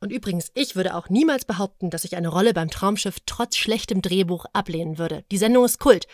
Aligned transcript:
Und 0.00 0.12
übrigens, 0.12 0.50
ich 0.54 0.76
würde 0.76 0.94
auch 0.94 1.10
niemals 1.10 1.44
behaupten, 1.44 1.90
dass 1.90 2.04
ich 2.04 2.16
eine 2.16 2.28
Rolle 2.28 2.54
beim 2.54 2.70
Traumschiff 2.70 3.18
trotz 3.26 3.56
schlechtem 3.56 4.00
Drehbuch 4.00 4.46
ablehnen 4.52 4.98
würde. 4.98 5.24
Die 5.30 5.38
Sendung 5.38 5.64
ist 5.64 5.78
Kult. 5.78 6.06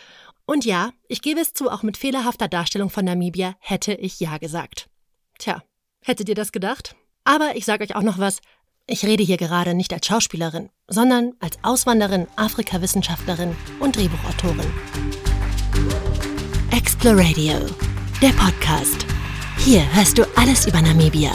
Und 0.45 0.65
ja, 0.65 0.91
ich 1.07 1.21
gebe 1.21 1.39
es 1.39 1.53
zu, 1.53 1.69
auch 1.69 1.83
mit 1.83 1.97
fehlerhafter 1.97 2.47
Darstellung 2.47 2.89
von 2.89 3.05
Namibia 3.05 3.55
hätte 3.59 3.93
ich 3.93 4.19
ja 4.19 4.37
gesagt. 4.37 4.89
Tja, 5.39 5.63
hättet 6.03 6.27
ihr 6.29 6.35
das 6.35 6.51
gedacht? 6.51 6.95
Aber 7.23 7.55
ich 7.55 7.65
sage 7.65 7.83
euch 7.83 7.95
auch 7.95 8.03
noch 8.03 8.19
was. 8.19 8.39
Ich 8.87 9.03
rede 9.03 9.23
hier 9.23 9.37
gerade 9.37 9.73
nicht 9.73 9.91
als 9.91 10.05
Schauspielerin, 10.05 10.69
sondern 10.87 11.33
als 11.39 11.57
Auswanderin, 11.63 12.27
Afrika-Wissenschaftlerin 12.37 13.55
und 13.79 13.95
Drehbuchautorin. 13.97 14.71
Exploradio, 16.71 17.59
der 18.21 18.29
Podcast. 18.29 19.05
Hier 19.57 19.83
hörst 19.93 20.17
du 20.17 20.23
alles 20.37 20.67
über 20.67 20.81
Namibia. 20.81 21.31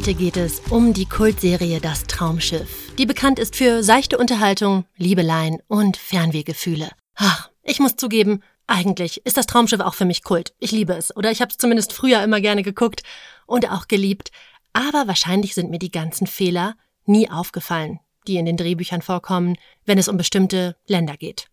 Heute 0.00 0.14
geht 0.14 0.38
es 0.38 0.60
um 0.70 0.94
die 0.94 1.04
Kultserie 1.04 1.78
Das 1.78 2.04
Traumschiff, 2.04 2.90
die 2.96 3.04
bekannt 3.04 3.38
ist 3.38 3.54
für 3.54 3.82
seichte 3.82 4.16
Unterhaltung, 4.16 4.86
Liebeleien 4.96 5.58
und 5.68 5.98
Fernwehgefühle. 5.98 6.88
Ach, 7.16 7.50
ich 7.62 7.80
muss 7.80 7.96
zugeben, 7.96 8.42
eigentlich 8.66 9.20
ist 9.26 9.36
das 9.36 9.44
Traumschiff 9.44 9.80
auch 9.80 9.92
für 9.92 10.06
mich 10.06 10.24
Kult. 10.24 10.54
Ich 10.58 10.72
liebe 10.72 10.94
es. 10.94 11.14
Oder 11.14 11.30
ich 11.30 11.42
habe 11.42 11.50
es 11.50 11.58
zumindest 11.58 11.92
früher 11.92 12.24
immer 12.24 12.40
gerne 12.40 12.62
geguckt 12.62 13.02
und 13.44 13.70
auch 13.70 13.88
geliebt. 13.88 14.30
Aber 14.72 15.06
wahrscheinlich 15.06 15.54
sind 15.54 15.70
mir 15.70 15.78
die 15.78 15.90
ganzen 15.90 16.26
Fehler 16.26 16.76
nie 17.04 17.30
aufgefallen, 17.30 18.00
die 18.26 18.38
in 18.38 18.46
den 18.46 18.56
Drehbüchern 18.56 19.02
vorkommen, 19.02 19.58
wenn 19.84 19.98
es 19.98 20.08
um 20.08 20.16
bestimmte 20.16 20.76
Länder 20.86 21.18
geht. 21.18 21.48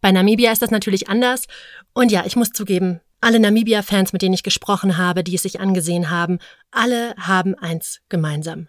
Bei 0.00 0.10
Namibia 0.10 0.52
ist 0.52 0.62
das 0.62 0.70
natürlich 0.70 1.10
anders. 1.10 1.48
Und 1.92 2.10
ja, 2.10 2.24
ich 2.24 2.34
muss 2.34 2.52
zugeben, 2.52 3.02
alle 3.20 3.40
Namibia-Fans, 3.40 4.12
mit 4.12 4.22
denen 4.22 4.34
ich 4.34 4.42
gesprochen 4.42 4.96
habe, 4.96 5.22
die 5.24 5.34
es 5.34 5.42
sich 5.42 5.60
angesehen 5.60 6.10
haben, 6.10 6.38
alle 6.70 7.14
haben 7.16 7.54
eins 7.54 8.00
gemeinsam. 8.08 8.68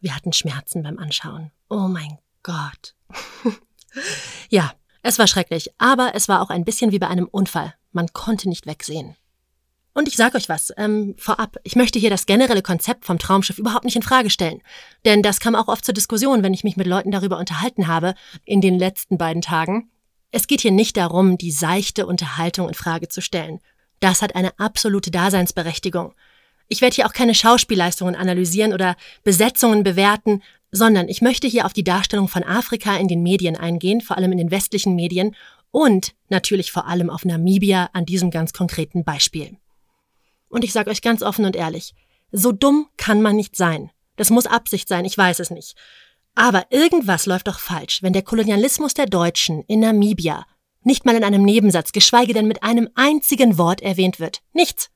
Wir 0.00 0.16
hatten 0.16 0.32
Schmerzen 0.32 0.82
beim 0.82 0.98
Anschauen. 0.98 1.50
Oh 1.68 1.88
mein 1.88 2.18
Gott. 2.42 2.94
ja, 4.48 4.72
es 5.02 5.18
war 5.18 5.26
schrecklich, 5.26 5.70
aber 5.78 6.12
es 6.14 6.28
war 6.28 6.42
auch 6.42 6.50
ein 6.50 6.64
bisschen 6.64 6.92
wie 6.92 6.98
bei 6.98 7.08
einem 7.08 7.28
Unfall. 7.28 7.74
Man 7.92 8.12
konnte 8.12 8.48
nicht 8.48 8.66
wegsehen. 8.66 9.16
Und 9.94 10.08
ich 10.08 10.16
sage 10.16 10.38
euch 10.38 10.48
was, 10.48 10.72
ähm, 10.78 11.14
vorab, 11.18 11.56
ich 11.64 11.76
möchte 11.76 11.98
hier 11.98 12.08
das 12.08 12.24
generelle 12.24 12.62
Konzept 12.62 13.04
vom 13.04 13.18
Traumschiff 13.18 13.58
überhaupt 13.58 13.84
nicht 13.84 13.96
in 13.96 14.02
Frage 14.02 14.30
stellen. 14.30 14.62
Denn 15.04 15.22
das 15.22 15.38
kam 15.38 15.54
auch 15.54 15.68
oft 15.68 15.84
zur 15.84 15.92
Diskussion, 15.92 16.42
wenn 16.42 16.54
ich 16.54 16.64
mich 16.64 16.76
mit 16.76 16.86
Leuten 16.86 17.10
darüber 17.10 17.38
unterhalten 17.38 17.88
habe, 17.88 18.14
in 18.44 18.62
den 18.62 18.78
letzten 18.78 19.18
beiden 19.18 19.42
Tagen. 19.42 19.90
Es 20.30 20.46
geht 20.46 20.62
hier 20.62 20.70
nicht 20.70 20.96
darum, 20.96 21.36
die 21.36 21.50
seichte 21.50 22.06
Unterhaltung 22.06 22.68
in 22.68 22.74
Frage 22.74 23.08
zu 23.08 23.20
stellen. 23.20 23.60
Das 24.02 24.20
hat 24.20 24.34
eine 24.34 24.58
absolute 24.58 25.12
Daseinsberechtigung. 25.12 26.12
Ich 26.66 26.80
werde 26.80 26.96
hier 26.96 27.06
auch 27.06 27.12
keine 27.12 27.36
Schauspielleistungen 27.36 28.16
analysieren 28.16 28.72
oder 28.72 28.96
Besetzungen 29.22 29.84
bewerten, 29.84 30.42
sondern 30.72 31.08
ich 31.08 31.22
möchte 31.22 31.46
hier 31.46 31.66
auf 31.66 31.72
die 31.72 31.84
Darstellung 31.84 32.26
von 32.26 32.42
Afrika 32.42 32.96
in 32.96 33.06
den 33.06 33.22
Medien 33.22 33.54
eingehen, 33.54 34.00
vor 34.00 34.16
allem 34.16 34.32
in 34.32 34.38
den 34.38 34.50
westlichen 34.50 34.96
Medien 34.96 35.36
und 35.70 36.14
natürlich 36.30 36.72
vor 36.72 36.88
allem 36.88 37.10
auf 37.10 37.24
Namibia 37.24 37.90
an 37.92 38.04
diesem 38.04 38.32
ganz 38.32 38.52
konkreten 38.52 39.04
Beispiel. 39.04 39.56
Und 40.48 40.64
ich 40.64 40.72
sage 40.72 40.90
euch 40.90 41.00
ganz 41.00 41.22
offen 41.22 41.44
und 41.44 41.54
ehrlich, 41.54 41.94
so 42.32 42.50
dumm 42.50 42.88
kann 42.96 43.22
man 43.22 43.36
nicht 43.36 43.54
sein. 43.54 43.90
Das 44.16 44.30
muss 44.30 44.46
Absicht 44.46 44.88
sein, 44.88 45.04
ich 45.04 45.16
weiß 45.16 45.38
es 45.38 45.50
nicht. 45.50 45.76
Aber 46.34 46.66
irgendwas 46.70 47.26
läuft 47.26 47.46
doch 47.46 47.60
falsch, 47.60 48.02
wenn 48.02 48.12
der 48.12 48.22
Kolonialismus 48.22 48.94
der 48.94 49.06
Deutschen 49.06 49.62
in 49.68 49.78
Namibia 49.78 50.44
nicht 50.84 51.04
mal 51.04 51.16
in 51.16 51.24
einem 51.24 51.44
Nebensatz, 51.44 51.92
geschweige 51.92 52.34
denn 52.34 52.48
mit 52.48 52.62
einem 52.62 52.88
einzigen 52.94 53.58
Wort 53.58 53.80
erwähnt 53.82 54.20
wird. 54.20 54.42
Nichts. 54.52 54.90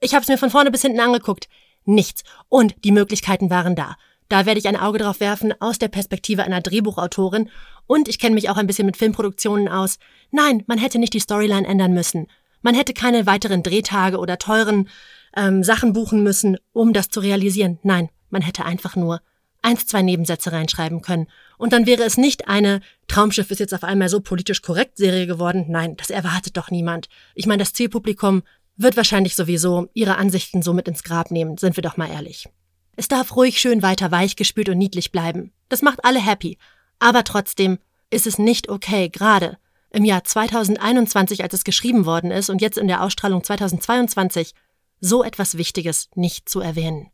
Ich 0.00 0.14
habe 0.14 0.22
es 0.22 0.28
mir 0.28 0.38
von 0.38 0.50
vorne 0.50 0.70
bis 0.70 0.82
hinten 0.82 1.00
angeguckt. 1.00 1.48
Nichts. 1.84 2.22
Und 2.48 2.74
die 2.84 2.92
Möglichkeiten 2.92 3.50
waren 3.50 3.76
da. 3.76 3.96
Da 4.28 4.44
werde 4.44 4.58
ich 4.58 4.66
ein 4.66 4.76
Auge 4.76 4.98
drauf 4.98 5.20
werfen 5.20 5.54
aus 5.60 5.78
der 5.78 5.88
Perspektive 5.88 6.42
einer 6.42 6.60
Drehbuchautorin. 6.60 7.48
Und 7.86 8.08
ich 8.08 8.18
kenne 8.18 8.34
mich 8.34 8.50
auch 8.50 8.56
ein 8.56 8.66
bisschen 8.66 8.86
mit 8.86 8.96
Filmproduktionen 8.96 9.68
aus. 9.68 9.98
Nein, 10.30 10.64
man 10.66 10.78
hätte 10.78 10.98
nicht 10.98 11.14
die 11.14 11.20
Storyline 11.20 11.66
ändern 11.66 11.92
müssen. 11.92 12.26
Man 12.62 12.74
hätte 12.74 12.92
keine 12.92 13.26
weiteren 13.26 13.62
Drehtage 13.62 14.18
oder 14.18 14.38
teuren 14.38 14.88
ähm, 15.36 15.62
Sachen 15.62 15.92
buchen 15.92 16.22
müssen, 16.22 16.56
um 16.72 16.92
das 16.92 17.08
zu 17.08 17.20
realisieren. 17.20 17.78
Nein, 17.84 18.08
man 18.30 18.42
hätte 18.42 18.64
einfach 18.64 18.96
nur 18.96 19.20
eins, 19.62 19.86
zwei 19.86 20.02
Nebensätze 20.02 20.52
reinschreiben 20.52 21.02
können. 21.02 21.28
Und 21.58 21.72
dann 21.72 21.86
wäre 21.86 22.04
es 22.04 22.16
nicht 22.16 22.48
eine 22.48 22.80
Traumschiff 23.08 23.50
ist 23.50 23.60
jetzt 23.60 23.74
auf 23.74 23.84
einmal 23.84 24.08
so 24.08 24.20
politisch 24.20 24.62
korrekt 24.62 24.98
Serie 24.98 25.26
geworden. 25.26 25.66
Nein, 25.68 25.96
das 25.96 26.10
erwartet 26.10 26.56
doch 26.56 26.70
niemand. 26.70 27.08
Ich 27.34 27.46
meine, 27.46 27.62
das 27.62 27.72
Zielpublikum 27.72 28.42
wird 28.76 28.96
wahrscheinlich 28.96 29.34
sowieso 29.34 29.88
ihre 29.94 30.16
Ansichten 30.16 30.62
so 30.62 30.72
mit 30.72 30.88
ins 30.88 31.02
Grab 31.02 31.30
nehmen, 31.30 31.56
sind 31.56 31.76
wir 31.76 31.82
doch 31.82 31.96
mal 31.96 32.10
ehrlich. 32.10 32.48
Es 32.96 33.08
darf 33.08 33.36
ruhig 33.36 33.60
schön 33.60 33.82
weiter 33.82 34.10
weichgespült 34.10 34.68
und 34.68 34.78
niedlich 34.78 35.12
bleiben. 35.12 35.52
Das 35.68 35.82
macht 35.82 36.04
alle 36.04 36.20
happy. 36.20 36.58
Aber 36.98 37.24
trotzdem 37.24 37.78
ist 38.10 38.26
es 38.26 38.38
nicht 38.38 38.68
okay, 38.68 39.08
gerade 39.08 39.58
im 39.90 40.04
Jahr 40.04 40.24
2021, 40.24 41.42
als 41.42 41.54
es 41.54 41.64
geschrieben 41.64 42.06
worden 42.06 42.30
ist 42.30 42.50
und 42.50 42.60
jetzt 42.60 42.78
in 42.78 42.88
der 42.88 43.02
Ausstrahlung 43.02 43.42
2022, 43.42 44.52
so 45.00 45.22
etwas 45.22 45.56
Wichtiges 45.56 46.08
nicht 46.14 46.48
zu 46.48 46.60
erwähnen. 46.60 47.10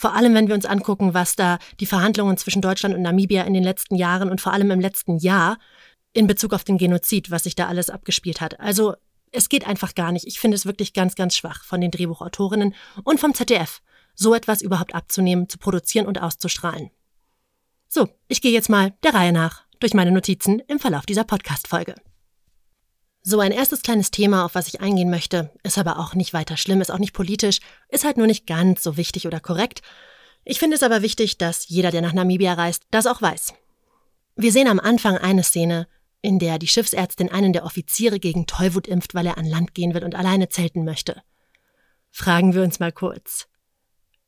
Vor 0.00 0.14
allem, 0.14 0.32
wenn 0.32 0.48
wir 0.48 0.54
uns 0.54 0.64
angucken, 0.64 1.12
was 1.12 1.36
da 1.36 1.58
die 1.78 1.84
Verhandlungen 1.84 2.38
zwischen 2.38 2.62
Deutschland 2.62 2.94
und 2.94 3.02
Namibia 3.02 3.42
in 3.42 3.52
den 3.52 3.62
letzten 3.62 3.96
Jahren 3.96 4.30
und 4.30 4.40
vor 4.40 4.54
allem 4.54 4.70
im 4.70 4.80
letzten 4.80 5.18
Jahr 5.18 5.58
in 6.14 6.26
Bezug 6.26 6.54
auf 6.54 6.64
den 6.64 6.78
Genozid, 6.78 7.30
was 7.30 7.44
sich 7.44 7.54
da 7.54 7.68
alles 7.68 7.90
abgespielt 7.90 8.40
hat. 8.40 8.58
Also 8.60 8.94
es 9.30 9.50
geht 9.50 9.66
einfach 9.66 9.94
gar 9.94 10.10
nicht. 10.10 10.26
Ich 10.26 10.40
finde 10.40 10.54
es 10.54 10.64
wirklich 10.64 10.94
ganz, 10.94 11.16
ganz 11.16 11.36
schwach 11.36 11.64
von 11.64 11.82
den 11.82 11.90
Drehbuchautorinnen 11.90 12.74
und 13.04 13.20
vom 13.20 13.34
ZDF, 13.34 13.82
so 14.14 14.34
etwas 14.34 14.62
überhaupt 14.62 14.94
abzunehmen, 14.94 15.50
zu 15.50 15.58
produzieren 15.58 16.06
und 16.06 16.22
auszustrahlen. 16.22 16.88
So, 17.86 18.08
ich 18.26 18.40
gehe 18.40 18.52
jetzt 18.52 18.70
mal 18.70 18.94
der 19.02 19.12
Reihe 19.12 19.34
nach 19.34 19.64
durch 19.80 19.92
meine 19.92 20.12
Notizen 20.12 20.60
im 20.60 20.78
Verlauf 20.78 21.04
dieser 21.04 21.24
Podcast-Folge. 21.24 21.94
So 23.22 23.40
ein 23.40 23.52
erstes 23.52 23.82
kleines 23.82 24.10
Thema, 24.10 24.46
auf 24.46 24.54
was 24.54 24.68
ich 24.68 24.80
eingehen 24.80 25.10
möchte, 25.10 25.50
ist 25.62 25.76
aber 25.76 25.98
auch 25.98 26.14
nicht 26.14 26.32
weiter 26.32 26.56
schlimm, 26.56 26.80
ist 26.80 26.90
auch 26.90 26.98
nicht 26.98 27.12
politisch, 27.12 27.60
ist 27.88 28.04
halt 28.04 28.16
nur 28.16 28.26
nicht 28.26 28.46
ganz 28.46 28.82
so 28.82 28.96
wichtig 28.96 29.26
oder 29.26 29.40
korrekt. 29.40 29.82
Ich 30.44 30.58
finde 30.58 30.76
es 30.76 30.82
aber 30.82 31.02
wichtig, 31.02 31.36
dass 31.36 31.68
jeder, 31.68 31.90
der 31.90 32.00
nach 32.00 32.14
Namibia 32.14 32.54
reist, 32.54 32.84
das 32.90 33.06
auch 33.06 33.20
weiß. 33.20 33.52
Wir 34.36 34.52
sehen 34.52 34.68
am 34.68 34.80
Anfang 34.80 35.18
eine 35.18 35.42
Szene, 35.42 35.86
in 36.22 36.38
der 36.38 36.58
die 36.58 36.66
Schiffsärztin 36.66 37.30
einen 37.30 37.52
der 37.52 37.64
Offiziere 37.64 38.18
gegen 38.18 38.46
Tollwut 38.46 38.88
impft, 38.88 39.14
weil 39.14 39.26
er 39.26 39.36
an 39.36 39.44
Land 39.44 39.74
gehen 39.74 39.92
wird 39.92 40.04
und 40.04 40.14
alleine 40.14 40.48
zelten 40.48 40.84
möchte. 40.84 41.22
Fragen 42.10 42.54
wir 42.54 42.62
uns 42.62 42.80
mal 42.80 42.92
kurz. 42.92 43.48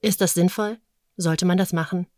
Ist 0.01 0.21
das 0.21 0.35
sinnvoll? 0.35 0.79
Sollte 1.17 1.47
man 1.47 1.57
das 1.57 1.73
machen? 1.73 2.09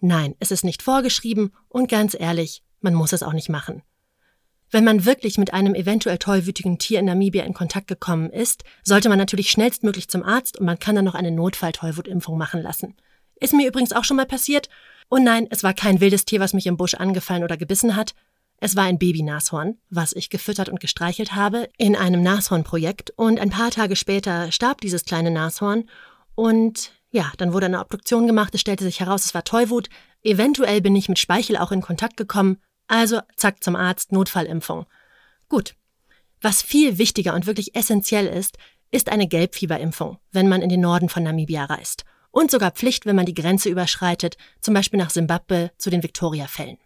Nein, 0.00 0.34
es 0.40 0.50
ist 0.50 0.64
nicht 0.64 0.82
vorgeschrieben 0.82 1.54
und 1.68 1.88
ganz 1.88 2.14
ehrlich, 2.18 2.62
man 2.80 2.94
muss 2.94 3.12
es 3.12 3.22
auch 3.22 3.32
nicht 3.32 3.48
machen. 3.48 3.82
Wenn 4.72 4.84
man 4.84 5.04
wirklich 5.04 5.36
mit 5.36 5.52
einem 5.52 5.74
eventuell 5.74 6.16
tollwütigen 6.16 6.78
Tier 6.78 6.98
in 6.98 7.04
Namibia 7.04 7.44
in 7.44 7.52
Kontakt 7.52 7.88
gekommen 7.88 8.30
ist, 8.30 8.64
sollte 8.82 9.10
man 9.10 9.18
natürlich 9.18 9.50
schnellstmöglich 9.50 10.08
zum 10.08 10.22
Arzt 10.22 10.58
und 10.58 10.64
man 10.64 10.78
kann 10.78 10.96
dann 10.96 11.04
noch 11.04 11.14
eine 11.14 11.30
Notfall-Tollwutimpfung 11.30 12.38
machen 12.38 12.62
lassen. 12.62 12.96
Ist 13.38 13.52
mir 13.52 13.68
übrigens 13.68 13.92
auch 13.92 14.04
schon 14.04 14.16
mal 14.16 14.24
passiert. 14.24 14.70
Und 15.10 15.24
nein, 15.24 15.46
es 15.50 15.62
war 15.62 15.74
kein 15.74 16.00
wildes 16.00 16.24
Tier, 16.24 16.40
was 16.40 16.54
mich 16.54 16.66
im 16.66 16.78
Busch 16.78 16.94
angefallen 16.94 17.44
oder 17.44 17.58
gebissen 17.58 17.96
hat. 17.96 18.14
Es 18.56 18.74
war 18.74 18.84
ein 18.84 18.98
Babynashorn, 18.98 19.76
was 19.90 20.14
ich 20.14 20.30
gefüttert 20.30 20.70
und 20.70 20.80
gestreichelt 20.80 21.34
habe 21.34 21.68
in 21.76 21.94
einem 21.94 22.22
Nashornprojekt. 22.22 23.10
Und 23.16 23.40
ein 23.40 23.50
paar 23.50 23.72
Tage 23.72 23.94
später 23.94 24.50
starb 24.52 24.80
dieses 24.80 25.04
kleine 25.04 25.30
Nashorn. 25.30 25.84
Und 26.34 26.92
ja, 27.10 27.30
dann 27.36 27.52
wurde 27.52 27.66
eine 27.66 27.80
Obduktion 27.80 28.26
gemacht. 28.26 28.54
Es 28.54 28.62
stellte 28.62 28.84
sich 28.84 29.00
heraus, 29.00 29.26
es 29.26 29.34
war 29.34 29.44
Tollwut. 29.44 29.90
Eventuell 30.22 30.80
bin 30.80 30.96
ich 30.96 31.10
mit 31.10 31.18
Speichel 31.18 31.58
auch 31.58 31.72
in 31.72 31.82
Kontakt 31.82 32.16
gekommen. 32.16 32.56
Also 32.92 33.22
zack 33.36 33.64
zum 33.64 33.74
Arzt, 33.74 34.12
Notfallimpfung. 34.12 34.84
Gut. 35.48 35.76
Was 36.42 36.60
viel 36.60 36.98
wichtiger 36.98 37.32
und 37.32 37.46
wirklich 37.46 37.74
essentiell 37.74 38.26
ist, 38.26 38.58
ist 38.90 39.08
eine 39.08 39.26
Gelbfieberimpfung, 39.26 40.18
wenn 40.30 40.46
man 40.46 40.60
in 40.60 40.68
den 40.68 40.82
Norden 40.82 41.08
von 41.08 41.22
Namibia 41.22 41.64
reist. 41.64 42.04
Und 42.32 42.50
sogar 42.50 42.70
Pflicht, 42.70 43.06
wenn 43.06 43.16
man 43.16 43.24
die 43.24 43.32
Grenze 43.32 43.70
überschreitet, 43.70 44.36
zum 44.60 44.74
Beispiel 44.74 44.98
nach 44.98 45.08
Simbabwe 45.08 45.70
zu 45.78 45.88
den 45.88 46.02
Victoria-Fällen. 46.02 46.76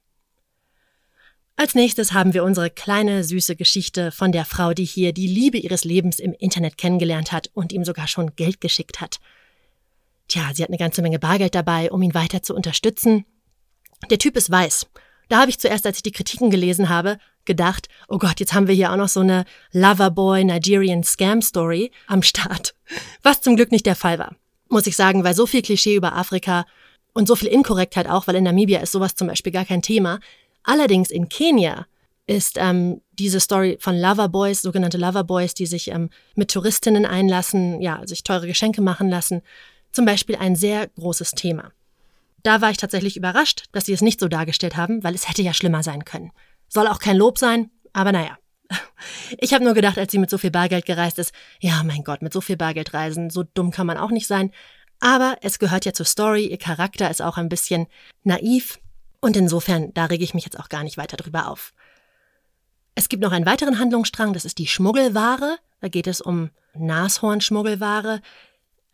Als 1.56 1.74
nächstes 1.74 2.12
haben 2.12 2.34
wir 2.34 2.44
unsere 2.44 2.70
kleine 2.70 3.24
süße 3.24 3.56
Geschichte 3.56 4.12
von 4.12 4.30
der 4.30 4.44
Frau, 4.44 4.74
die 4.74 4.84
hier 4.84 5.12
die 5.12 5.26
Liebe 5.26 5.58
ihres 5.58 5.82
Lebens 5.82 6.20
im 6.20 6.34
Internet 6.34 6.78
kennengelernt 6.78 7.32
hat 7.32 7.50
und 7.52 7.72
ihm 7.72 7.84
sogar 7.84 8.06
schon 8.06 8.36
Geld 8.36 8.60
geschickt 8.60 9.00
hat. 9.00 9.18
Tja, 10.28 10.52
sie 10.54 10.62
hat 10.62 10.70
eine 10.70 10.78
ganze 10.78 11.02
Menge 11.02 11.18
Bargeld 11.18 11.56
dabei, 11.56 11.90
um 11.90 12.00
ihn 12.00 12.14
weiter 12.14 12.44
zu 12.44 12.54
unterstützen. 12.54 13.24
Der 14.08 14.18
Typ 14.18 14.36
ist 14.36 14.52
weiß 14.52 14.86
da 15.28 15.40
habe 15.40 15.50
ich 15.50 15.58
zuerst, 15.58 15.86
als 15.86 15.98
ich 15.98 16.02
die 16.02 16.12
Kritiken 16.12 16.50
gelesen 16.50 16.88
habe, 16.88 17.18
gedacht, 17.44 17.88
oh 18.08 18.18
Gott, 18.18 18.40
jetzt 18.40 18.52
haben 18.52 18.68
wir 18.68 18.74
hier 18.74 18.92
auch 18.92 18.96
noch 18.96 19.08
so 19.08 19.20
eine 19.20 19.44
Loverboy 19.72 20.44
Nigerian 20.44 21.04
Scam 21.04 21.42
Story 21.42 21.90
am 22.06 22.22
Start. 22.22 22.74
Was 23.22 23.40
zum 23.40 23.56
Glück 23.56 23.72
nicht 23.72 23.86
der 23.86 23.96
Fall 23.96 24.18
war. 24.18 24.36
Muss 24.68 24.86
ich 24.86 24.96
sagen, 24.96 25.24
weil 25.24 25.34
so 25.34 25.46
viel 25.46 25.62
Klischee 25.62 25.94
über 25.94 26.14
Afrika 26.14 26.66
und 27.12 27.28
so 27.28 27.36
viel 27.36 27.48
Inkorrektheit 27.48 28.08
auch, 28.08 28.26
weil 28.26 28.36
in 28.36 28.44
Namibia 28.44 28.80
ist 28.80 28.92
sowas 28.92 29.14
zum 29.14 29.28
Beispiel 29.28 29.52
gar 29.52 29.64
kein 29.64 29.82
Thema. 29.82 30.18
Allerdings 30.64 31.10
in 31.10 31.28
Kenia 31.28 31.86
ist 32.26 32.56
ähm, 32.58 33.00
diese 33.12 33.38
Story 33.38 33.78
von 33.80 33.96
Loverboys, 33.96 34.62
sogenannte 34.62 34.98
Loverboys, 34.98 35.54
die 35.54 35.66
sich 35.66 35.88
ähm, 35.88 36.10
mit 36.34 36.50
Touristinnen 36.50 37.06
einlassen, 37.06 37.80
ja, 37.80 38.02
sich 38.04 38.24
teure 38.24 38.48
Geschenke 38.48 38.82
machen 38.82 39.08
lassen. 39.08 39.42
Zum 39.92 40.04
Beispiel 40.04 40.36
ein 40.36 40.56
sehr 40.56 40.88
großes 40.88 41.30
Thema. 41.32 41.72
Da 42.46 42.60
war 42.60 42.70
ich 42.70 42.76
tatsächlich 42.76 43.16
überrascht, 43.16 43.64
dass 43.72 43.86
sie 43.86 43.92
es 43.92 44.02
nicht 44.02 44.20
so 44.20 44.28
dargestellt 44.28 44.76
haben, 44.76 45.02
weil 45.02 45.16
es 45.16 45.28
hätte 45.28 45.42
ja 45.42 45.52
schlimmer 45.52 45.82
sein 45.82 46.04
können. 46.04 46.30
Soll 46.68 46.86
auch 46.86 47.00
kein 47.00 47.16
Lob 47.16 47.38
sein, 47.38 47.72
aber 47.92 48.12
naja. 48.12 48.38
Ich 49.38 49.52
habe 49.52 49.64
nur 49.64 49.74
gedacht, 49.74 49.98
als 49.98 50.12
sie 50.12 50.18
mit 50.18 50.30
so 50.30 50.38
viel 50.38 50.52
Bargeld 50.52 50.86
gereist 50.86 51.18
ist, 51.18 51.34
ja, 51.60 51.82
mein 51.82 52.04
Gott, 52.04 52.22
mit 52.22 52.32
so 52.32 52.40
viel 52.40 52.56
Bargeld 52.56 52.94
reisen, 52.94 53.30
so 53.30 53.42
dumm 53.42 53.72
kann 53.72 53.88
man 53.88 53.98
auch 53.98 54.12
nicht 54.12 54.28
sein. 54.28 54.52
Aber 55.00 55.36
es 55.42 55.58
gehört 55.58 55.86
ja 55.86 55.92
zur 55.92 56.06
Story, 56.06 56.46
ihr 56.46 56.56
Charakter 56.56 57.10
ist 57.10 57.20
auch 57.20 57.36
ein 57.36 57.48
bisschen 57.48 57.88
naiv 58.22 58.78
und 59.20 59.36
insofern, 59.36 59.92
da 59.94 60.04
rege 60.04 60.22
ich 60.22 60.32
mich 60.32 60.44
jetzt 60.44 60.58
auch 60.58 60.68
gar 60.68 60.84
nicht 60.84 60.98
weiter 60.98 61.16
drüber 61.16 61.50
auf. 61.50 61.72
Es 62.94 63.08
gibt 63.08 63.24
noch 63.24 63.32
einen 63.32 63.46
weiteren 63.46 63.80
Handlungsstrang, 63.80 64.32
das 64.32 64.44
ist 64.44 64.58
die 64.58 64.68
Schmuggelware. 64.68 65.58
Da 65.80 65.88
geht 65.88 66.06
es 66.06 66.20
um 66.20 66.50
Nashornschmuggelware. 66.74 68.20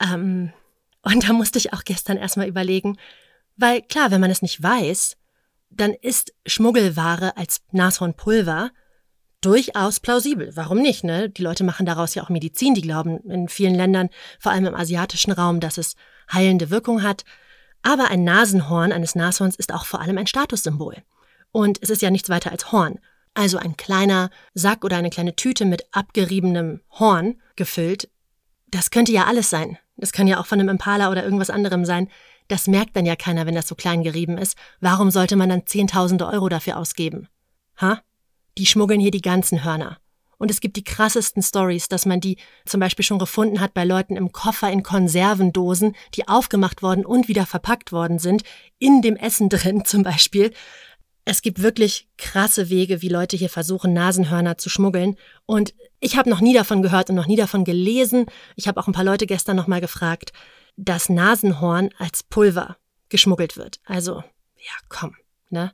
Ähm, 0.02 0.54
und 1.02 1.28
da 1.28 1.34
musste 1.34 1.58
ich 1.58 1.74
auch 1.74 1.84
gestern 1.84 2.16
erstmal 2.16 2.48
überlegen, 2.48 2.96
weil 3.62 3.82
klar, 3.82 4.10
wenn 4.10 4.20
man 4.20 4.30
es 4.30 4.42
nicht 4.42 4.62
weiß, 4.62 5.16
dann 5.70 5.94
ist 5.94 6.34
Schmuggelware 6.46 7.36
als 7.36 7.62
Nashornpulver 7.70 8.70
durchaus 9.40 10.00
plausibel. 10.00 10.50
Warum 10.54 10.78
nicht? 10.78 11.04
Ne? 11.04 11.30
Die 11.30 11.42
Leute 11.42 11.62
machen 11.62 11.86
daraus 11.86 12.14
ja 12.14 12.22
auch 12.22 12.28
Medizin. 12.28 12.74
Die 12.74 12.82
glauben 12.82 13.18
in 13.30 13.48
vielen 13.48 13.74
Ländern, 13.74 14.08
vor 14.40 14.52
allem 14.52 14.66
im 14.66 14.74
asiatischen 14.74 15.32
Raum, 15.32 15.60
dass 15.60 15.78
es 15.78 15.94
heilende 16.32 16.70
Wirkung 16.70 17.02
hat. 17.02 17.24
Aber 17.82 18.10
ein 18.10 18.24
Nasenhorn 18.24 18.92
eines 18.92 19.14
Nashorns 19.14 19.56
ist 19.56 19.72
auch 19.72 19.84
vor 19.84 20.00
allem 20.00 20.18
ein 20.18 20.26
Statussymbol. 20.26 20.96
Und 21.50 21.78
es 21.82 21.90
ist 21.90 22.02
ja 22.02 22.10
nichts 22.10 22.30
weiter 22.30 22.50
als 22.50 22.72
Horn. 22.72 22.98
Also 23.34 23.58
ein 23.58 23.76
kleiner 23.76 24.30
Sack 24.54 24.84
oder 24.84 24.96
eine 24.96 25.10
kleine 25.10 25.36
Tüte 25.36 25.64
mit 25.64 25.86
abgeriebenem 25.92 26.80
Horn 26.90 27.40
gefüllt. 27.56 28.08
Das 28.68 28.90
könnte 28.90 29.12
ja 29.12 29.24
alles 29.24 29.50
sein. 29.50 29.78
Das 29.96 30.12
kann 30.12 30.26
ja 30.26 30.40
auch 30.40 30.46
von 30.46 30.58
einem 30.58 30.68
Impala 30.68 31.10
oder 31.10 31.24
irgendwas 31.24 31.50
anderem 31.50 31.84
sein. 31.84 32.08
Das 32.48 32.66
merkt 32.66 32.96
dann 32.96 33.06
ja 33.06 33.16
keiner, 33.16 33.46
wenn 33.46 33.54
das 33.54 33.68
so 33.68 33.74
klein 33.74 34.02
gerieben 34.02 34.38
ist. 34.38 34.56
Warum 34.80 35.10
sollte 35.10 35.36
man 35.36 35.48
dann 35.48 35.66
Zehntausende 35.66 36.26
Euro 36.26 36.48
dafür 36.48 36.76
ausgeben? 36.76 37.28
Ha? 37.80 38.02
Die 38.58 38.66
schmuggeln 38.66 39.00
hier 39.00 39.10
die 39.10 39.22
ganzen 39.22 39.64
Hörner. 39.64 39.98
Und 40.42 40.50
es 40.50 40.60
gibt 40.60 40.74
die 40.76 40.82
krassesten 40.82 41.40
Stories, 41.40 41.88
dass 41.88 42.04
man 42.04 42.20
die 42.20 42.36
zum 42.66 42.80
Beispiel 42.80 43.04
schon 43.04 43.20
gefunden 43.20 43.60
hat 43.60 43.74
bei 43.74 43.84
Leuten 43.84 44.16
im 44.16 44.32
Koffer 44.32 44.72
in 44.72 44.82
Konservendosen, 44.82 45.94
die 46.14 46.26
aufgemacht 46.26 46.82
worden 46.82 47.06
und 47.06 47.28
wieder 47.28 47.46
verpackt 47.46 47.92
worden 47.92 48.18
sind, 48.18 48.42
in 48.80 49.02
dem 49.02 49.14
Essen 49.14 49.48
drin 49.50 49.84
zum 49.84 50.02
Beispiel. 50.02 50.52
Es 51.24 51.42
gibt 51.42 51.62
wirklich 51.62 52.08
krasse 52.18 52.70
Wege, 52.70 53.02
wie 53.02 53.08
Leute 53.08 53.36
hier 53.36 53.50
versuchen, 53.50 53.92
Nasenhörner 53.92 54.58
zu 54.58 54.68
schmuggeln. 54.68 55.14
Und 55.46 55.74
ich 56.00 56.16
habe 56.16 56.28
noch 56.28 56.40
nie 56.40 56.54
davon 56.54 56.82
gehört 56.82 57.08
und 57.08 57.14
noch 57.14 57.28
nie 57.28 57.36
davon 57.36 57.62
gelesen. 57.62 58.26
Ich 58.56 58.66
habe 58.66 58.80
auch 58.80 58.88
ein 58.88 58.92
paar 58.92 59.04
Leute 59.04 59.26
gestern 59.26 59.54
nochmal 59.54 59.80
gefragt, 59.80 60.32
dass 60.76 61.08
Nasenhorn 61.08 61.90
als 61.98 62.22
Pulver 62.22 62.76
geschmuggelt 63.08 63.56
wird. 63.56 63.80
Also, 63.84 64.24
ja, 64.56 64.72
komm, 64.88 65.16
ne? 65.50 65.72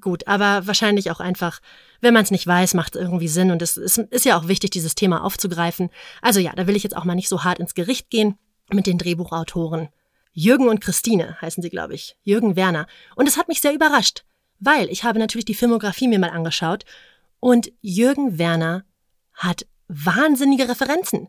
Gut, 0.00 0.26
aber 0.26 0.66
wahrscheinlich 0.66 1.12
auch 1.12 1.20
einfach, 1.20 1.60
wenn 2.00 2.14
man 2.14 2.24
es 2.24 2.32
nicht 2.32 2.46
weiß, 2.46 2.74
macht 2.74 2.96
es 2.96 3.00
irgendwie 3.00 3.28
Sinn 3.28 3.52
und 3.52 3.62
es 3.62 3.76
ist, 3.76 3.98
ist 3.98 4.24
ja 4.24 4.36
auch 4.36 4.48
wichtig, 4.48 4.70
dieses 4.70 4.96
Thema 4.96 5.22
aufzugreifen. 5.22 5.88
Also 6.20 6.40
ja, 6.40 6.52
da 6.52 6.66
will 6.66 6.74
ich 6.74 6.82
jetzt 6.82 6.96
auch 6.96 7.04
mal 7.04 7.14
nicht 7.14 7.28
so 7.28 7.44
hart 7.44 7.60
ins 7.60 7.74
Gericht 7.74 8.10
gehen 8.10 8.36
mit 8.72 8.88
den 8.88 8.98
Drehbuchautoren. 8.98 9.88
Jürgen 10.32 10.68
und 10.68 10.80
Christine 10.80 11.40
heißen 11.40 11.62
sie, 11.62 11.70
glaube 11.70 11.94
ich. 11.94 12.16
Jürgen 12.24 12.56
Werner. 12.56 12.88
Und 13.14 13.28
es 13.28 13.36
hat 13.36 13.46
mich 13.46 13.60
sehr 13.60 13.72
überrascht, 13.72 14.24
weil 14.58 14.90
ich 14.90 15.04
habe 15.04 15.20
natürlich 15.20 15.44
die 15.44 15.54
Filmografie 15.54 16.08
mir 16.08 16.18
mal 16.18 16.30
angeschaut 16.30 16.84
und 17.38 17.70
Jürgen 17.80 18.36
Werner 18.36 18.84
hat 19.32 19.64
wahnsinnige 19.86 20.68
Referenzen 20.68 21.28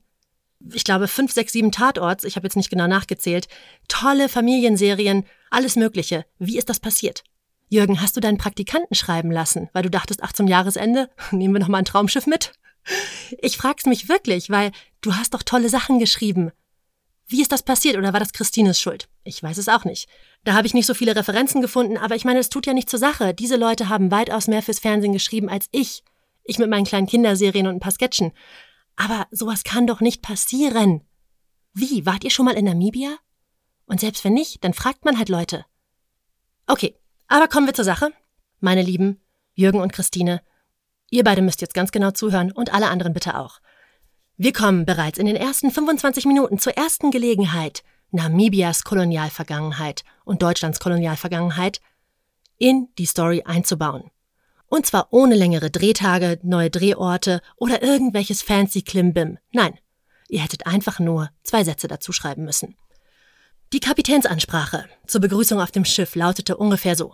ich 0.73 0.83
glaube, 0.83 1.07
fünf, 1.07 1.31
sechs, 1.31 1.53
sieben 1.53 1.71
Tatorts, 1.71 2.23
ich 2.23 2.35
habe 2.35 2.45
jetzt 2.45 2.55
nicht 2.55 2.69
genau 2.69 2.87
nachgezählt, 2.87 3.47
tolle 3.87 4.29
Familienserien, 4.29 5.25
alles 5.49 5.75
Mögliche. 5.75 6.25
Wie 6.39 6.57
ist 6.57 6.69
das 6.69 6.79
passiert? 6.79 7.23
Jürgen, 7.69 8.01
hast 8.01 8.15
du 8.15 8.21
deinen 8.21 8.37
Praktikanten 8.37 8.95
schreiben 8.95 9.31
lassen, 9.31 9.69
weil 9.73 9.83
du 9.83 9.89
dachtest, 9.89 10.23
ach, 10.23 10.33
zum 10.33 10.47
Jahresende 10.47 11.09
nehmen 11.31 11.53
wir 11.53 11.59
noch 11.59 11.67
mal 11.67 11.79
ein 11.79 11.85
Traumschiff 11.85 12.27
mit? 12.27 12.53
Ich 13.41 13.57
frag's 13.57 13.85
mich 13.85 14.09
wirklich, 14.09 14.49
weil 14.49 14.71
du 15.01 15.15
hast 15.15 15.33
doch 15.33 15.43
tolle 15.43 15.69
Sachen 15.69 15.99
geschrieben. 15.99 16.51
Wie 17.27 17.41
ist 17.41 17.51
das 17.51 17.63
passiert 17.63 17.97
oder 17.97 18.13
war 18.13 18.19
das 18.19 18.33
Christines 18.33 18.79
Schuld? 18.79 19.07
Ich 19.23 19.41
weiß 19.41 19.57
es 19.57 19.67
auch 19.67 19.83
nicht. 19.83 20.07
Da 20.43 20.53
habe 20.53 20.67
ich 20.67 20.75
nicht 20.75 20.85
so 20.85 20.93
viele 20.93 21.15
Referenzen 21.15 21.61
gefunden, 21.61 21.97
aber 21.97 22.15
ich 22.15 22.23
meine, 22.23 22.39
es 22.39 22.49
tut 22.49 22.67
ja 22.67 22.73
nicht 22.73 22.89
zur 22.89 22.99
Sache. 22.99 23.33
Diese 23.33 23.55
Leute 23.55 23.89
haben 23.89 24.11
weitaus 24.11 24.47
mehr 24.47 24.61
fürs 24.61 24.79
Fernsehen 24.79 25.13
geschrieben 25.13 25.49
als 25.49 25.67
ich. 25.71 26.03
Ich 26.43 26.59
mit 26.59 26.69
meinen 26.69 26.85
kleinen 26.85 27.07
Kinderserien 27.07 27.65
und 27.65 27.77
ein 27.77 27.79
paar 27.79 27.91
Sketchen. 27.91 28.31
Aber 28.95 29.27
sowas 29.31 29.63
kann 29.63 29.87
doch 29.87 30.01
nicht 30.01 30.21
passieren. 30.21 31.01
Wie, 31.73 32.05
wart 32.05 32.23
ihr 32.23 32.31
schon 32.31 32.45
mal 32.45 32.55
in 32.55 32.65
Namibia? 32.65 33.17
Und 33.85 33.99
selbst 33.99 34.23
wenn 34.23 34.33
nicht, 34.33 34.63
dann 34.63 34.73
fragt 34.73 35.05
man 35.05 35.17
halt 35.17 35.29
Leute. 35.29 35.65
Okay, 36.67 36.95
aber 37.27 37.47
kommen 37.47 37.67
wir 37.67 37.73
zur 37.73 37.85
Sache. 37.85 38.11
Meine 38.59 38.81
Lieben, 38.81 39.21
Jürgen 39.53 39.81
und 39.81 39.93
Christine, 39.93 40.41
ihr 41.09 41.23
beide 41.23 41.41
müsst 41.41 41.61
jetzt 41.61 41.73
ganz 41.73 41.91
genau 41.91 42.11
zuhören 42.11 42.51
und 42.51 42.73
alle 42.73 42.87
anderen 42.87 43.13
bitte 43.13 43.37
auch. 43.37 43.59
Wir 44.37 44.53
kommen 44.53 44.85
bereits 44.85 45.17
in 45.17 45.27
den 45.27 45.35
ersten 45.35 45.71
25 45.71 46.25
Minuten 46.25 46.57
zur 46.57 46.75
ersten 46.75 47.11
Gelegenheit, 47.11 47.83
Namibias 48.11 48.83
Kolonialvergangenheit 48.83 50.03
und 50.23 50.41
Deutschlands 50.41 50.79
Kolonialvergangenheit 50.79 51.79
in 52.57 52.89
die 52.97 53.05
Story 53.05 53.43
einzubauen. 53.45 54.11
Und 54.67 54.85
zwar 54.85 55.07
ohne 55.11 55.35
längere 55.35 55.69
Drehtage, 55.69 56.39
neue 56.43 56.69
Drehorte 56.69 57.41
oder 57.57 57.83
irgendwelches 57.83 58.41
fancy 58.41 58.81
Klimbim. 58.81 59.37
Nein, 59.51 59.77
ihr 60.27 60.41
hättet 60.41 60.65
einfach 60.65 60.99
nur 60.99 61.29
zwei 61.43 61.63
Sätze 61.63 61.87
dazu 61.87 62.11
schreiben 62.11 62.45
müssen. 62.45 62.75
Die 63.73 63.79
Kapitänsansprache 63.79 64.85
zur 65.07 65.21
Begrüßung 65.21 65.59
auf 65.59 65.71
dem 65.71 65.85
Schiff 65.85 66.15
lautete 66.15 66.57
ungefähr 66.57 66.95
so. 66.95 67.13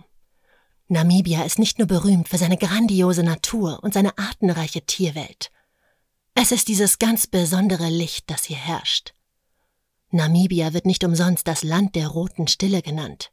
Namibia 0.88 1.44
ist 1.44 1.59
nicht 1.59 1.77
nur 1.77 1.88
berühmt 1.88 2.27
für 2.27 2.38
seine 2.38 2.57
grandiose 2.57 3.24
Natur 3.24 3.80
und 3.81 3.94
seine 3.94 4.18
artenreiche 4.18 4.81
Tierwelt. 4.81 5.51
Es 6.33 6.51
ist 6.51 6.68
dieses 6.68 7.00
ganz 7.00 7.27
besondere 7.27 7.89
Licht, 7.89 8.30
das 8.30 8.45
hier 8.45 8.57
herrscht. 8.57 9.13
Namibia 10.09 10.74
wird 10.74 10.86
nicht 10.86 11.04
umsonst 11.04 11.47
das 11.47 11.63
Land 11.63 11.95
der 11.95 12.07
roten 12.09 12.47
Stille 12.47 12.81
genannt. 12.81 13.31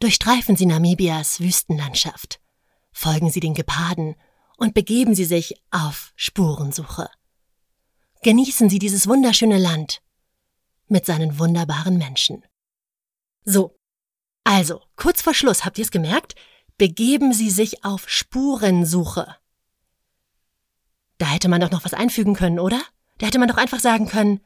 Durchstreifen 0.00 0.56
Sie 0.56 0.66
Namibias 0.66 1.40
Wüstenlandschaft 1.40 2.40
folgen 2.96 3.30
Sie 3.30 3.40
den 3.40 3.52
Geparden 3.52 4.16
und 4.56 4.72
begeben 4.72 5.14
Sie 5.14 5.26
sich 5.26 5.62
auf 5.70 6.12
Spurensuche. 6.16 7.10
Genießen 8.22 8.70
Sie 8.70 8.78
dieses 8.78 9.06
wunderschöne 9.06 9.58
Land 9.58 10.00
mit 10.88 11.04
seinen 11.04 11.38
wunderbaren 11.38 11.98
Menschen. 11.98 12.42
So, 13.44 13.78
also, 14.44 14.80
kurz 14.96 15.20
vor 15.20 15.34
Schluss, 15.34 15.64
habt 15.64 15.76
ihr 15.76 15.84
es 15.84 15.90
gemerkt? 15.90 16.36
Begeben 16.78 17.34
Sie 17.34 17.50
sich 17.50 17.84
auf 17.84 18.08
Spurensuche. 18.08 19.36
Da 21.18 21.26
hätte 21.26 21.48
man 21.48 21.60
doch 21.60 21.70
noch 21.70 21.84
was 21.84 21.94
einfügen 21.94 22.34
können, 22.34 22.58
oder? 22.58 22.80
Da 23.18 23.26
hätte 23.26 23.38
man 23.38 23.48
doch 23.48 23.58
einfach 23.58 23.80
sagen 23.80 24.08
können, 24.08 24.40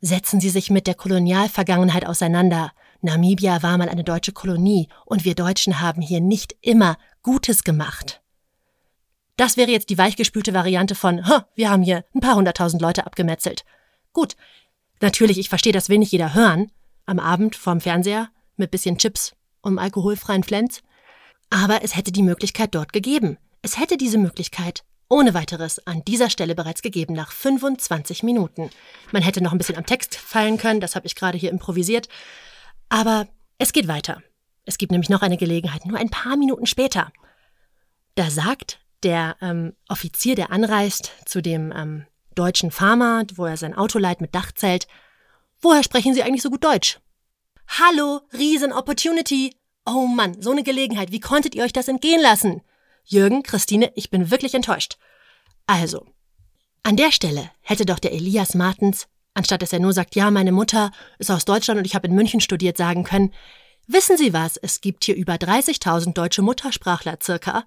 setzen 0.00 0.40
Sie 0.40 0.50
sich 0.50 0.70
mit 0.70 0.86
der 0.86 0.94
Kolonialvergangenheit 0.94 2.06
auseinander. 2.06 2.72
Namibia 3.00 3.62
war 3.62 3.78
mal 3.78 3.88
eine 3.88 4.04
deutsche 4.04 4.32
Kolonie 4.32 4.88
und 5.04 5.24
wir 5.24 5.34
Deutschen 5.34 5.80
haben 5.80 6.02
hier 6.02 6.20
nicht 6.20 6.56
immer 6.60 6.96
Gutes 7.22 7.64
gemacht. 7.64 8.20
Das 9.36 9.56
wäre 9.56 9.70
jetzt 9.70 9.90
die 9.90 9.98
weichgespülte 9.98 10.52
Variante 10.52 10.94
von, 10.94 11.24
wir 11.54 11.70
haben 11.70 11.82
hier 11.82 12.04
ein 12.14 12.20
paar 12.20 12.34
hunderttausend 12.34 12.82
Leute 12.82 13.06
abgemetzelt. 13.06 13.64
Gut, 14.12 14.34
natürlich, 15.00 15.38
ich 15.38 15.48
verstehe, 15.48 15.72
das 15.72 15.88
will 15.88 15.98
nicht 15.98 16.12
jeder 16.12 16.34
hören, 16.34 16.72
am 17.06 17.20
Abend 17.20 17.54
vorm 17.54 17.80
Fernseher 17.80 18.30
mit 18.56 18.72
bisschen 18.72 18.98
Chips 18.98 19.32
und 19.62 19.78
alkoholfreien 19.78 20.42
Flens. 20.42 20.82
Aber 21.50 21.82
es 21.82 21.96
hätte 21.96 22.12
die 22.12 22.22
Möglichkeit 22.22 22.74
dort 22.74 22.92
gegeben. 22.92 23.38
Es 23.62 23.78
hätte 23.78 23.96
diese 23.96 24.18
Möglichkeit 24.18 24.84
ohne 25.08 25.34
weiteres 25.34 25.86
an 25.86 26.02
dieser 26.04 26.30
Stelle 26.30 26.54
bereits 26.54 26.82
gegeben 26.82 27.14
nach 27.14 27.32
25 27.32 28.22
Minuten. 28.22 28.70
Man 29.10 29.22
hätte 29.22 29.42
noch 29.42 29.52
ein 29.52 29.58
bisschen 29.58 29.76
am 29.76 29.86
Text 29.86 30.16
fallen 30.16 30.58
können, 30.58 30.80
das 30.80 30.96
habe 30.96 31.06
ich 31.06 31.14
gerade 31.14 31.38
hier 31.38 31.50
improvisiert. 31.50 32.08
Aber 32.88 33.28
es 33.58 33.72
geht 33.72 33.88
weiter. 33.88 34.22
Es 34.64 34.78
gibt 34.78 34.92
nämlich 34.92 35.10
noch 35.10 35.22
eine 35.22 35.36
Gelegenheit, 35.36 35.86
nur 35.86 35.98
ein 35.98 36.10
paar 36.10 36.36
Minuten 36.36 36.66
später. 36.66 37.12
Da 38.14 38.30
sagt 38.30 38.80
der 39.02 39.36
ähm, 39.40 39.74
Offizier, 39.88 40.34
der 40.34 40.50
anreist 40.50 41.12
zu 41.24 41.40
dem 41.40 41.72
ähm, 41.72 42.06
deutschen 42.34 42.70
Farmer, 42.70 43.24
wo 43.34 43.46
er 43.46 43.56
sein 43.56 43.74
Auto 43.74 43.98
leiht 43.98 44.20
mit 44.20 44.34
Dachzelt, 44.34 44.86
woher 45.60 45.82
sprechen 45.82 46.14
Sie 46.14 46.22
eigentlich 46.22 46.42
so 46.42 46.50
gut 46.50 46.64
Deutsch? 46.64 46.98
Hallo, 47.66 48.20
riesen 48.32 48.72
Opportunity. 48.72 49.54
Oh 49.84 50.06
Mann, 50.06 50.40
so 50.42 50.50
eine 50.50 50.62
Gelegenheit. 50.62 51.12
Wie 51.12 51.20
konntet 51.20 51.54
ihr 51.54 51.64
euch 51.64 51.72
das 51.72 51.88
entgehen 51.88 52.20
lassen? 52.20 52.62
Jürgen, 53.04 53.42
Christine, 53.42 53.92
ich 53.94 54.10
bin 54.10 54.30
wirklich 54.30 54.54
enttäuscht. 54.54 54.98
Also, 55.66 56.06
an 56.82 56.96
der 56.96 57.12
Stelle 57.12 57.50
hätte 57.60 57.86
doch 57.86 57.98
der 57.98 58.12
Elias 58.12 58.54
Martens, 58.54 59.08
anstatt 59.38 59.62
dass 59.62 59.72
er 59.72 59.80
nur 59.80 59.92
sagt, 59.92 60.14
ja, 60.14 60.30
meine 60.30 60.52
Mutter 60.52 60.90
ist 61.18 61.30
aus 61.30 61.46
Deutschland 61.46 61.78
und 61.78 61.86
ich 61.86 61.94
habe 61.94 62.08
in 62.08 62.14
München 62.14 62.40
studiert, 62.40 62.76
sagen 62.76 63.04
können, 63.04 63.32
Wissen 63.90 64.18
Sie 64.18 64.34
was? 64.34 64.58
Es 64.58 64.82
gibt 64.82 65.04
hier 65.04 65.16
über 65.16 65.36
30.000 65.36 66.12
deutsche 66.12 66.42
Muttersprachler 66.42 67.16
circa. 67.22 67.64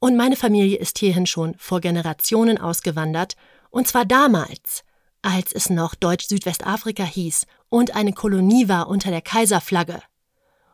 Und 0.00 0.16
meine 0.16 0.34
Familie 0.34 0.76
ist 0.76 0.98
hierhin 0.98 1.26
schon 1.26 1.54
vor 1.58 1.80
Generationen 1.80 2.58
ausgewandert, 2.58 3.36
und 3.70 3.86
zwar 3.86 4.04
damals, 4.04 4.82
als 5.22 5.52
es 5.52 5.70
noch 5.70 5.94
Deutsch-Südwestafrika 5.94 7.04
hieß 7.04 7.46
und 7.68 7.94
eine 7.94 8.12
Kolonie 8.12 8.68
war 8.68 8.88
unter 8.88 9.10
der 9.10 9.20
Kaiserflagge. 9.20 10.02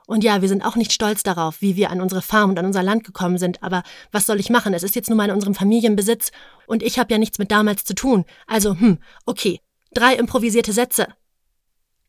Und 0.06 0.24
ja, 0.24 0.40
wir 0.40 0.48
sind 0.48 0.64
auch 0.64 0.76
nicht 0.76 0.94
stolz 0.94 1.22
darauf, 1.22 1.60
wie 1.60 1.76
wir 1.76 1.90
an 1.90 2.00
unsere 2.00 2.22
Farm 2.22 2.48
und 2.48 2.58
an 2.58 2.64
unser 2.64 2.82
Land 2.82 3.04
gekommen 3.04 3.36
sind, 3.36 3.62
aber 3.62 3.82
was 4.12 4.24
soll 4.24 4.40
ich 4.40 4.48
machen? 4.48 4.72
Es 4.72 4.82
ist 4.82 4.94
jetzt 4.94 5.10
nun 5.10 5.18
mal 5.18 5.28
in 5.28 5.34
unserem 5.34 5.54
Familienbesitz 5.54 6.30
und 6.66 6.82
ich 6.82 6.98
habe 6.98 7.12
ja 7.12 7.18
nichts 7.18 7.38
mit 7.38 7.50
damals 7.50 7.84
zu 7.84 7.94
tun. 7.94 8.24
Also, 8.46 8.78
hm, 8.78 8.98
okay, 9.26 9.60
drei 9.96 10.14
improvisierte 10.14 10.72
Sätze. 10.72 11.08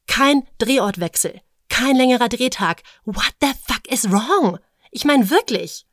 Kein 0.07 0.43
Drehortwechsel, 0.57 1.41
kein 1.69 1.95
längerer 1.95 2.29
Drehtag. 2.29 2.83
What 3.05 3.33
the 3.41 3.51
fuck 3.67 3.87
is 3.91 4.11
wrong? 4.11 4.59
Ich 4.91 5.05
meine 5.05 5.29
wirklich. 5.29 5.85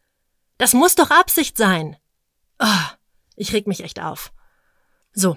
Das 0.58 0.72
muss 0.72 0.94
doch 0.94 1.10
Absicht 1.10 1.56
sein. 1.56 1.96
Oh, 2.58 2.66
ich 3.36 3.52
reg 3.52 3.66
mich 3.66 3.82
echt 3.82 4.00
auf. 4.00 4.32
So. 5.12 5.36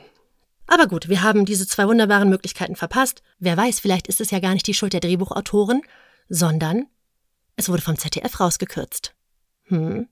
Aber 0.68 0.88
gut, 0.88 1.08
wir 1.08 1.24
haben 1.24 1.46
diese 1.46 1.66
zwei 1.66 1.88
wunderbaren 1.88 2.30
Möglichkeiten 2.30 2.76
verpasst. 2.76 3.24
Wer 3.40 3.56
weiß, 3.56 3.80
vielleicht 3.80 4.08
ist 4.08 4.20
es 4.20 4.32
ja 4.32 4.40
gar 4.40 4.54
nicht 4.54 4.68
die 4.68 4.74
Schuld 4.74 4.94
der 4.94 5.00
Drehbuchautoren, 5.00 5.82
sondern 6.28 6.88
es 7.56 7.70
wurde 7.70 7.82
vom 7.82 7.98
ZDF 7.98 8.40
rausgekürzt. 8.40 9.16
Hm. 9.64 10.10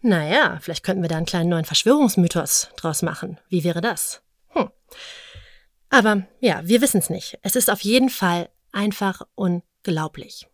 Naja, 0.00 0.58
vielleicht 0.60 0.84
könnten 0.84 1.02
wir 1.02 1.08
da 1.08 1.16
einen 1.16 1.26
kleinen 1.26 1.48
neuen 1.48 1.64
Verschwörungsmythos 1.64 2.70
draus 2.76 3.02
machen. 3.02 3.38
Wie 3.48 3.64
wäre 3.64 3.80
das? 3.80 4.22
Hm. 4.48 4.70
Aber 5.94 6.26
ja, 6.40 6.60
wir 6.64 6.80
wissen 6.80 6.98
es 6.98 7.08
nicht. 7.08 7.38
Es 7.42 7.54
ist 7.54 7.70
auf 7.70 7.82
jeden 7.82 8.10
Fall 8.10 8.48
einfach 8.72 9.22
unglaublich. 9.36 10.48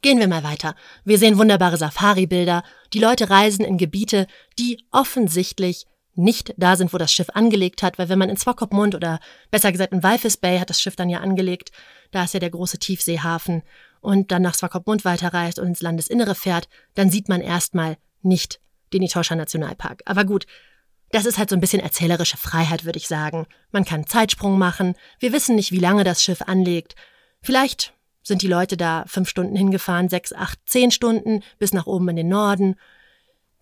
Gehen 0.00 0.20
wir 0.20 0.28
mal 0.28 0.44
weiter. 0.44 0.76
Wir 1.04 1.18
sehen 1.18 1.38
wunderbare 1.38 1.76
Safari-Bilder. 1.76 2.62
Die 2.92 3.00
Leute 3.00 3.30
reisen 3.30 3.64
in 3.64 3.78
Gebiete, 3.78 4.28
die 4.56 4.84
offensichtlich 4.92 5.86
nicht 6.14 6.54
da 6.56 6.76
sind, 6.76 6.92
wo 6.92 6.98
das 6.98 7.12
Schiff 7.12 7.30
angelegt 7.34 7.82
hat, 7.82 7.98
weil 7.98 8.08
wenn 8.08 8.18
man 8.18 8.28
in 8.28 8.36
Swakopmund 8.36 8.94
oder 8.94 9.18
besser 9.50 9.72
gesagt 9.72 9.92
in 9.92 10.04
Walvis 10.04 10.36
Bay 10.36 10.60
hat 10.60 10.70
das 10.70 10.80
Schiff 10.80 10.94
dann 10.94 11.08
ja 11.08 11.18
angelegt, 11.18 11.72
da 12.12 12.22
ist 12.22 12.34
ja 12.34 12.40
der 12.40 12.50
große 12.50 12.78
Tiefseehafen 12.78 13.62
und 14.00 14.30
dann 14.30 14.42
nach 14.42 14.54
Swakopmund 14.54 15.04
weiterreist 15.04 15.58
und 15.58 15.66
ins 15.66 15.82
Landesinnere 15.82 16.36
fährt, 16.36 16.68
dann 16.94 17.10
sieht 17.10 17.28
man 17.28 17.40
erstmal 17.40 17.96
nicht 18.22 18.60
den 18.92 19.02
Etosha 19.02 19.34
Nationalpark. 19.34 20.02
Aber 20.06 20.24
gut, 20.24 20.46
das 21.10 21.26
ist 21.26 21.38
halt 21.38 21.50
so 21.50 21.56
ein 21.56 21.60
bisschen 21.60 21.80
erzählerische 21.80 22.36
Freiheit, 22.36 22.84
würde 22.84 22.98
ich 22.98 23.08
sagen. 23.08 23.46
Man 23.72 23.84
kann 23.84 24.06
Zeitsprung 24.06 24.58
machen. 24.58 24.94
Wir 25.18 25.32
wissen 25.32 25.56
nicht, 25.56 25.72
wie 25.72 25.78
lange 25.78 26.04
das 26.04 26.22
Schiff 26.22 26.42
anlegt. 26.42 26.94
Vielleicht 27.40 27.94
sind 28.22 28.42
die 28.42 28.48
Leute 28.48 28.76
da 28.76 29.04
fünf 29.06 29.28
Stunden 29.28 29.56
hingefahren, 29.56 30.08
sechs, 30.08 30.32
acht, 30.32 30.58
zehn 30.66 30.90
Stunden 30.90 31.42
bis 31.58 31.72
nach 31.72 31.86
oben 31.86 32.08
in 32.10 32.16
den 32.16 32.28
Norden. 32.28 32.76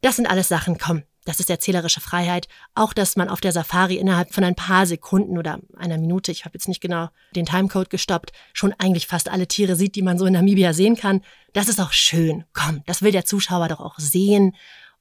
Das 0.00 0.16
sind 0.16 0.26
alles 0.26 0.48
Sachen, 0.48 0.78
komm, 0.78 1.04
das 1.26 1.40
ist 1.40 1.50
erzählerische 1.50 2.00
Freiheit. 2.00 2.48
Auch, 2.74 2.92
dass 2.92 3.16
man 3.16 3.28
auf 3.28 3.40
der 3.40 3.52
Safari 3.52 3.96
innerhalb 3.96 4.32
von 4.32 4.44
ein 4.44 4.54
paar 4.54 4.86
Sekunden 4.86 5.38
oder 5.38 5.60
einer 5.76 5.98
Minute, 5.98 6.32
ich 6.32 6.44
habe 6.44 6.54
jetzt 6.54 6.68
nicht 6.68 6.80
genau 6.80 7.08
den 7.34 7.46
Timecode 7.46 7.90
gestoppt, 7.90 8.32
schon 8.52 8.74
eigentlich 8.78 9.06
fast 9.06 9.28
alle 9.28 9.48
Tiere 9.48 9.76
sieht, 9.76 9.96
die 9.96 10.02
man 10.02 10.18
so 10.18 10.26
in 10.26 10.34
Namibia 10.34 10.72
sehen 10.72 10.96
kann. 10.96 11.22
Das 11.52 11.68
ist 11.68 11.80
auch 11.80 11.92
schön. 11.92 12.44
Komm, 12.52 12.82
das 12.86 13.02
will 13.02 13.12
der 13.12 13.24
Zuschauer 13.24 13.68
doch 13.68 13.80
auch 13.80 13.98
sehen. 13.98 14.54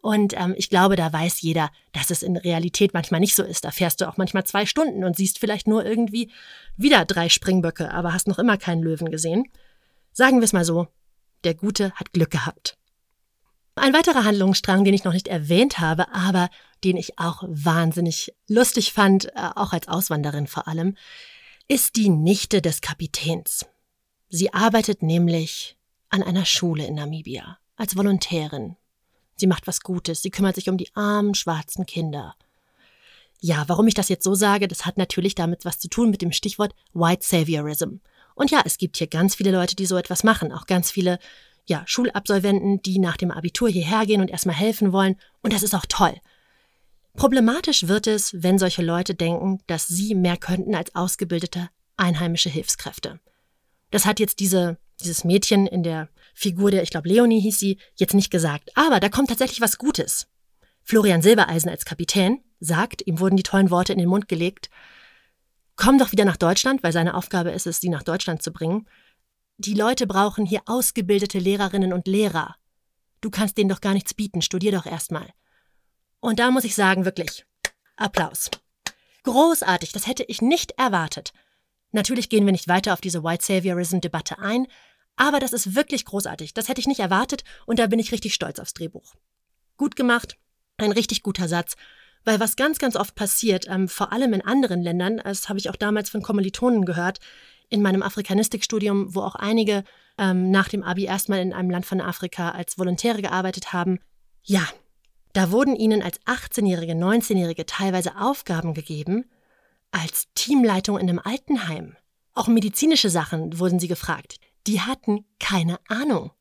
Und 0.05 0.39
ähm, 0.39 0.53
ich 0.55 0.69
glaube, 0.69 0.95
da 0.95 1.11
weiß 1.11 1.41
jeder, 1.41 1.71
dass 1.91 2.11
es 2.11 2.21
in 2.21 2.37
Realität 2.37 2.93
manchmal 2.93 3.19
nicht 3.19 3.33
so 3.33 3.41
ist. 3.41 3.65
Da 3.65 3.71
fährst 3.71 4.01
du 4.01 4.07
auch 4.07 4.17
manchmal 4.17 4.43
zwei 4.43 4.67
Stunden 4.67 5.03
und 5.03 5.15
siehst 5.15 5.39
vielleicht 5.39 5.67
nur 5.67 5.83
irgendwie 5.83 6.29
wieder 6.77 7.05
drei 7.05 7.27
Springböcke, 7.27 7.91
aber 7.91 8.13
hast 8.13 8.27
noch 8.27 8.37
immer 8.37 8.57
keinen 8.57 8.83
Löwen 8.83 9.09
gesehen. 9.09 9.45
Sagen 10.13 10.41
wir 10.41 10.43
es 10.43 10.53
mal 10.53 10.63
so, 10.63 10.89
der 11.43 11.55
Gute 11.55 11.91
hat 11.93 12.13
Glück 12.13 12.29
gehabt. 12.29 12.77
Ein 13.73 13.93
weiterer 13.93 14.25
Handlungsstrang, 14.25 14.83
den 14.83 14.93
ich 14.93 15.05
noch 15.05 15.13
nicht 15.13 15.27
erwähnt 15.27 15.79
habe, 15.79 16.13
aber 16.13 16.51
den 16.83 16.97
ich 16.97 17.17
auch 17.17 17.41
wahnsinnig 17.47 18.31
lustig 18.47 18.93
fand, 18.93 19.25
äh, 19.35 19.49
auch 19.55 19.73
als 19.73 19.87
Auswanderin 19.87 20.45
vor 20.45 20.67
allem, 20.67 20.95
ist 21.67 21.95
die 21.95 22.09
Nichte 22.09 22.61
des 22.61 22.81
Kapitäns. 22.81 23.65
Sie 24.29 24.53
arbeitet 24.53 25.01
nämlich 25.01 25.77
an 26.09 26.21
einer 26.21 26.45
Schule 26.45 26.85
in 26.85 26.93
Namibia 26.93 27.57
als 27.75 27.97
Volontärin. 27.97 28.77
Sie 29.35 29.47
macht 29.47 29.67
was 29.67 29.81
Gutes, 29.81 30.21
sie 30.21 30.31
kümmert 30.31 30.55
sich 30.55 30.69
um 30.69 30.77
die 30.77 30.89
armen 30.95 31.35
schwarzen 31.35 31.85
Kinder. 31.85 32.35
Ja, 33.41 33.65
warum 33.67 33.87
ich 33.87 33.93
das 33.93 34.09
jetzt 34.09 34.23
so 34.23 34.33
sage, 34.33 34.67
das 34.67 34.85
hat 34.85 34.97
natürlich 34.97 35.35
damit 35.35 35.65
was 35.65 35.77
zu 35.77 35.89
tun 35.89 36.09
mit 36.09 36.21
dem 36.21 36.31
Stichwort 36.31 36.73
White 36.93 37.25
Saviorism. 37.25 37.97
Und 38.33 38.51
ja, 38.51 38.61
es 38.65 38.77
gibt 38.77 38.97
hier 38.97 39.07
ganz 39.07 39.35
viele 39.35 39.51
Leute, 39.51 39.75
die 39.75 39.85
so 39.85 39.97
etwas 39.97 40.23
machen, 40.23 40.51
auch 40.51 40.65
ganz 40.65 40.91
viele 40.91 41.19
ja, 41.65 41.83
Schulabsolventen, 41.85 42.81
die 42.81 42.99
nach 42.99 43.17
dem 43.17 43.31
Abitur 43.31 43.69
hierher 43.69 44.05
gehen 44.05 44.21
und 44.21 44.29
erstmal 44.29 44.55
helfen 44.55 44.91
wollen. 44.91 45.15
Und 45.41 45.53
das 45.53 45.63
ist 45.63 45.73
auch 45.73 45.85
toll. 45.87 46.13
Problematisch 47.15 47.87
wird 47.87 48.07
es, 48.07 48.43
wenn 48.43 48.59
solche 48.59 48.83
Leute 48.83 49.15
denken, 49.15 49.59
dass 49.67 49.87
sie 49.87 50.15
mehr 50.15 50.37
könnten 50.37 50.75
als 50.75 50.93
ausgebildete 50.95 51.69
einheimische 51.97 52.49
Hilfskräfte. 52.49 53.19
Das 53.89 54.05
hat 54.05 54.19
jetzt 54.19 54.39
diese, 54.39 54.77
dieses 55.01 55.23
Mädchen 55.23 55.67
in 55.67 55.83
der 55.83 56.09
Figur 56.33 56.71
der, 56.71 56.83
ich 56.83 56.89
glaube, 56.89 57.09
Leonie 57.09 57.39
hieß 57.39 57.59
sie, 57.59 57.79
jetzt 57.95 58.13
nicht 58.13 58.31
gesagt. 58.31 58.71
Aber 58.75 58.99
da 58.99 59.09
kommt 59.09 59.29
tatsächlich 59.29 59.61
was 59.61 59.77
Gutes. 59.77 60.27
Florian 60.83 61.21
Silbereisen 61.21 61.69
als 61.69 61.85
Kapitän 61.85 62.41
sagt, 62.59 63.05
ihm 63.05 63.19
wurden 63.19 63.37
die 63.37 63.43
tollen 63.43 63.71
Worte 63.71 63.93
in 63.93 63.99
den 63.99 64.09
Mund 64.09 64.27
gelegt, 64.27 64.69
komm 65.75 65.97
doch 65.97 66.11
wieder 66.11 66.25
nach 66.25 66.37
Deutschland, 66.37 66.83
weil 66.83 66.93
seine 66.93 67.15
Aufgabe 67.15 67.51
ist 67.51 67.67
es, 67.67 67.79
sie 67.79 67.89
nach 67.89 68.03
Deutschland 68.03 68.41
zu 68.41 68.51
bringen. 68.51 68.87
Die 69.57 69.73
Leute 69.73 70.07
brauchen 70.07 70.45
hier 70.45 70.61
ausgebildete 70.65 71.39
Lehrerinnen 71.39 71.93
und 71.93 72.07
Lehrer. 72.07 72.55
Du 73.21 73.29
kannst 73.29 73.57
denen 73.57 73.69
doch 73.69 73.81
gar 73.81 73.93
nichts 73.93 74.13
bieten, 74.13 74.41
studier 74.41 74.71
doch 74.71 74.85
erstmal. 74.85 75.29
Und 76.19 76.39
da 76.39 76.51
muss 76.51 76.63
ich 76.63 76.75
sagen, 76.75 77.05
wirklich, 77.05 77.45
Applaus. 77.95 78.51
Großartig, 79.23 79.91
das 79.91 80.07
hätte 80.07 80.23
ich 80.23 80.41
nicht 80.41 80.71
erwartet. 80.77 81.33
Natürlich 81.91 82.29
gehen 82.29 82.45
wir 82.45 82.51
nicht 82.51 82.67
weiter 82.67 82.93
auf 82.93 83.01
diese 83.01 83.23
White 83.23 83.43
Saviorism-Debatte 83.43 84.39
ein, 84.39 84.67
aber 85.15 85.39
das 85.39 85.53
ist 85.53 85.75
wirklich 85.75 86.05
großartig. 86.05 86.53
Das 86.53 86.69
hätte 86.69 86.81
ich 86.81 86.87
nicht 86.87 86.99
erwartet 86.99 87.43
und 87.65 87.79
da 87.79 87.87
bin 87.87 87.99
ich 87.99 88.11
richtig 88.11 88.33
stolz 88.33 88.59
aufs 88.59 88.73
Drehbuch. 88.73 89.15
Gut 89.77 89.95
gemacht, 89.95 90.37
ein 90.77 90.91
richtig 90.91 91.23
guter 91.23 91.47
Satz. 91.47 91.75
Weil 92.23 92.39
was 92.39 92.55
ganz, 92.55 92.79
ganz 92.79 92.95
oft 92.95 93.13
passiert, 93.15 93.67
ähm, 93.69 93.87
vor 93.87 94.11
allem 94.11 94.33
in 94.33 94.41
anderen 94.41 94.81
Ländern, 94.81 95.21
das 95.23 95.47
habe 95.47 95.59
ich 95.59 95.69
auch 95.69 95.75
damals 95.75 96.09
von 96.09 96.23
Kommilitonen 96.23 96.85
gehört, 96.85 97.19
in 97.69 97.81
meinem 97.81 98.03
Afrikanistikstudium, 98.03 99.13
wo 99.13 99.21
auch 99.21 99.35
einige 99.35 99.83
ähm, 100.17 100.51
nach 100.51 100.67
dem 100.67 100.83
Abi 100.83 101.05
erstmal 101.05 101.39
in 101.39 101.53
einem 101.53 101.69
Land 101.69 101.85
von 101.85 102.01
Afrika 102.01 102.51
als 102.51 102.77
Volontäre 102.77 103.21
gearbeitet 103.21 103.73
haben. 103.73 103.99
Ja, 104.43 104.67
da 105.33 105.51
wurden 105.51 105.75
ihnen 105.75 106.01
als 106.01 106.19
18-Jährige, 106.21 106.93
19-Jährige 106.93 107.65
teilweise 107.65 108.17
Aufgaben 108.17 108.73
gegeben 108.73 109.25
als 109.91 110.27
Teamleitung 110.33 110.97
in 110.97 111.09
einem 111.09 111.19
Altenheim. 111.19 111.95
Auch 112.33 112.47
medizinische 112.47 113.09
Sachen 113.09 113.59
wurden 113.59 113.79
sie 113.79 113.87
gefragt. 113.87 114.39
Die 114.67 114.81
hatten 114.81 115.25
keine 115.39 115.79
Ahnung. 115.87 116.31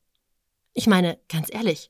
Ich 0.73 0.87
meine, 0.87 1.19
ganz 1.29 1.53
ehrlich, 1.53 1.89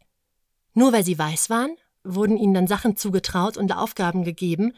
nur 0.74 0.92
weil 0.94 1.04
sie 1.04 1.18
weiß 1.18 1.50
waren, 1.50 1.76
wurden 2.04 2.38
ihnen 2.38 2.54
dann 2.54 2.68
Sachen 2.68 2.98
zugetraut 2.98 3.58
und 3.58 3.76
Aufgaben 3.76 4.24
gegeben, 4.24 4.74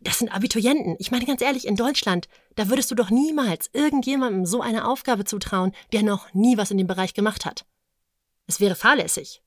das 0.00 0.18
sind 0.18 0.28
Abiturienten. 0.28 0.96
Ich 0.98 1.10
meine 1.10 1.24
ganz 1.24 1.40
ehrlich, 1.40 1.66
in 1.66 1.76
Deutschland, 1.76 2.28
da 2.56 2.68
würdest 2.68 2.90
du 2.90 2.94
doch 2.94 3.10
niemals 3.10 3.70
irgendjemandem 3.72 4.44
so 4.44 4.60
eine 4.60 4.86
Aufgabe 4.86 5.24
zutrauen, 5.24 5.72
der 5.92 6.02
noch 6.02 6.34
nie 6.34 6.58
was 6.58 6.70
in 6.70 6.76
dem 6.76 6.86
Bereich 6.86 7.14
gemacht 7.14 7.46
hat. 7.46 7.64
Es 8.46 8.60
wäre 8.60 8.74
fahrlässig. 8.74 9.42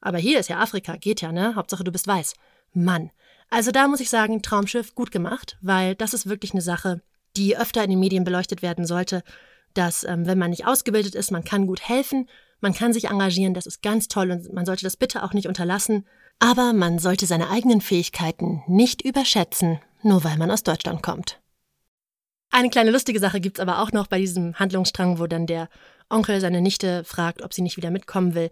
Aber 0.00 0.18
hier 0.18 0.38
ist 0.38 0.48
ja 0.48 0.60
Afrika, 0.60 0.96
geht 0.96 1.20
ja, 1.20 1.32
ne? 1.32 1.56
Hauptsache 1.56 1.82
du 1.82 1.90
bist 1.90 2.06
weiß. 2.06 2.34
Mann. 2.72 3.10
Also 3.50 3.72
da 3.72 3.88
muss 3.88 4.00
ich 4.00 4.10
sagen, 4.10 4.42
Traumschiff 4.42 4.94
gut 4.94 5.10
gemacht, 5.10 5.58
weil 5.60 5.96
das 5.96 6.14
ist 6.14 6.28
wirklich 6.28 6.52
eine 6.52 6.62
Sache, 6.62 7.02
die 7.36 7.56
öfter 7.56 7.82
in 7.82 7.90
den 7.90 7.98
Medien 7.98 8.22
beleuchtet 8.22 8.62
werden 8.62 8.86
sollte, 8.86 9.24
dass 9.78 10.04
ähm, 10.04 10.26
wenn 10.26 10.38
man 10.38 10.50
nicht 10.50 10.66
ausgebildet 10.66 11.14
ist, 11.14 11.30
man 11.30 11.44
kann 11.44 11.66
gut 11.66 11.80
helfen, 11.88 12.28
man 12.60 12.74
kann 12.74 12.92
sich 12.92 13.06
engagieren, 13.06 13.54
das 13.54 13.66
ist 13.66 13.82
ganz 13.82 14.08
toll 14.08 14.30
und 14.30 14.52
man 14.52 14.66
sollte 14.66 14.84
das 14.84 14.96
bitte 14.96 15.22
auch 15.22 15.32
nicht 15.32 15.46
unterlassen. 15.46 16.06
Aber 16.40 16.72
man 16.72 16.98
sollte 16.98 17.26
seine 17.26 17.50
eigenen 17.50 17.80
Fähigkeiten 17.80 18.62
nicht 18.66 19.02
überschätzen, 19.02 19.80
nur 20.02 20.24
weil 20.24 20.36
man 20.36 20.50
aus 20.50 20.62
Deutschland 20.62 21.02
kommt. 21.02 21.40
Eine 22.50 22.70
kleine 22.70 22.90
lustige 22.90 23.20
Sache 23.20 23.40
gibt's 23.40 23.60
aber 23.60 23.80
auch 23.80 23.92
noch 23.92 24.06
bei 24.06 24.18
diesem 24.18 24.58
Handlungsstrang, 24.58 25.18
wo 25.18 25.26
dann 25.26 25.46
der 25.46 25.68
Onkel 26.08 26.40
seine 26.40 26.60
Nichte 26.60 27.04
fragt, 27.04 27.42
ob 27.42 27.52
sie 27.52 27.62
nicht 27.62 27.76
wieder 27.76 27.90
mitkommen 27.90 28.34
will. 28.34 28.50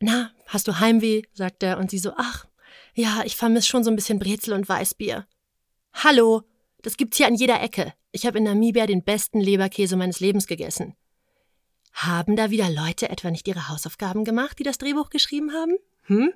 Na, 0.00 0.30
hast 0.46 0.66
du 0.68 0.80
Heimweh? 0.80 1.22
sagt 1.34 1.62
er, 1.62 1.78
und 1.78 1.90
sie 1.90 1.98
so, 1.98 2.12
ach, 2.16 2.46
ja, 2.94 3.22
ich 3.24 3.36
vermisse 3.36 3.68
schon 3.68 3.84
so 3.84 3.90
ein 3.90 3.96
bisschen 3.96 4.18
Brezel 4.18 4.54
und 4.54 4.68
Weißbier. 4.68 5.26
Hallo, 5.92 6.42
das 6.82 6.96
gibt's 6.96 7.16
hier 7.16 7.26
an 7.26 7.34
jeder 7.34 7.60
Ecke. 7.60 7.92
Ich 8.10 8.26
habe 8.26 8.38
in 8.38 8.44
Namibia 8.44 8.86
den 8.86 9.04
besten 9.04 9.40
Leberkäse 9.40 9.96
meines 9.96 10.20
Lebens 10.20 10.46
gegessen. 10.46 10.94
Haben 11.92 12.36
da 12.36 12.50
wieder 12.50 12.70
Leute 12.70 13.08
etwa 13.08 13.30
nicht 13.30 13.48
ihre 13.48 13.68
Hausaufgaben 13.68 14.24
gemacht, 14.24 14.58
die 14.58 14.62
das 14.62 14.78
Drehbuch 14.78 15.10
geschrieben 15.10 15.52
haben? 15.52 15.76
Hm? 16.04 16.32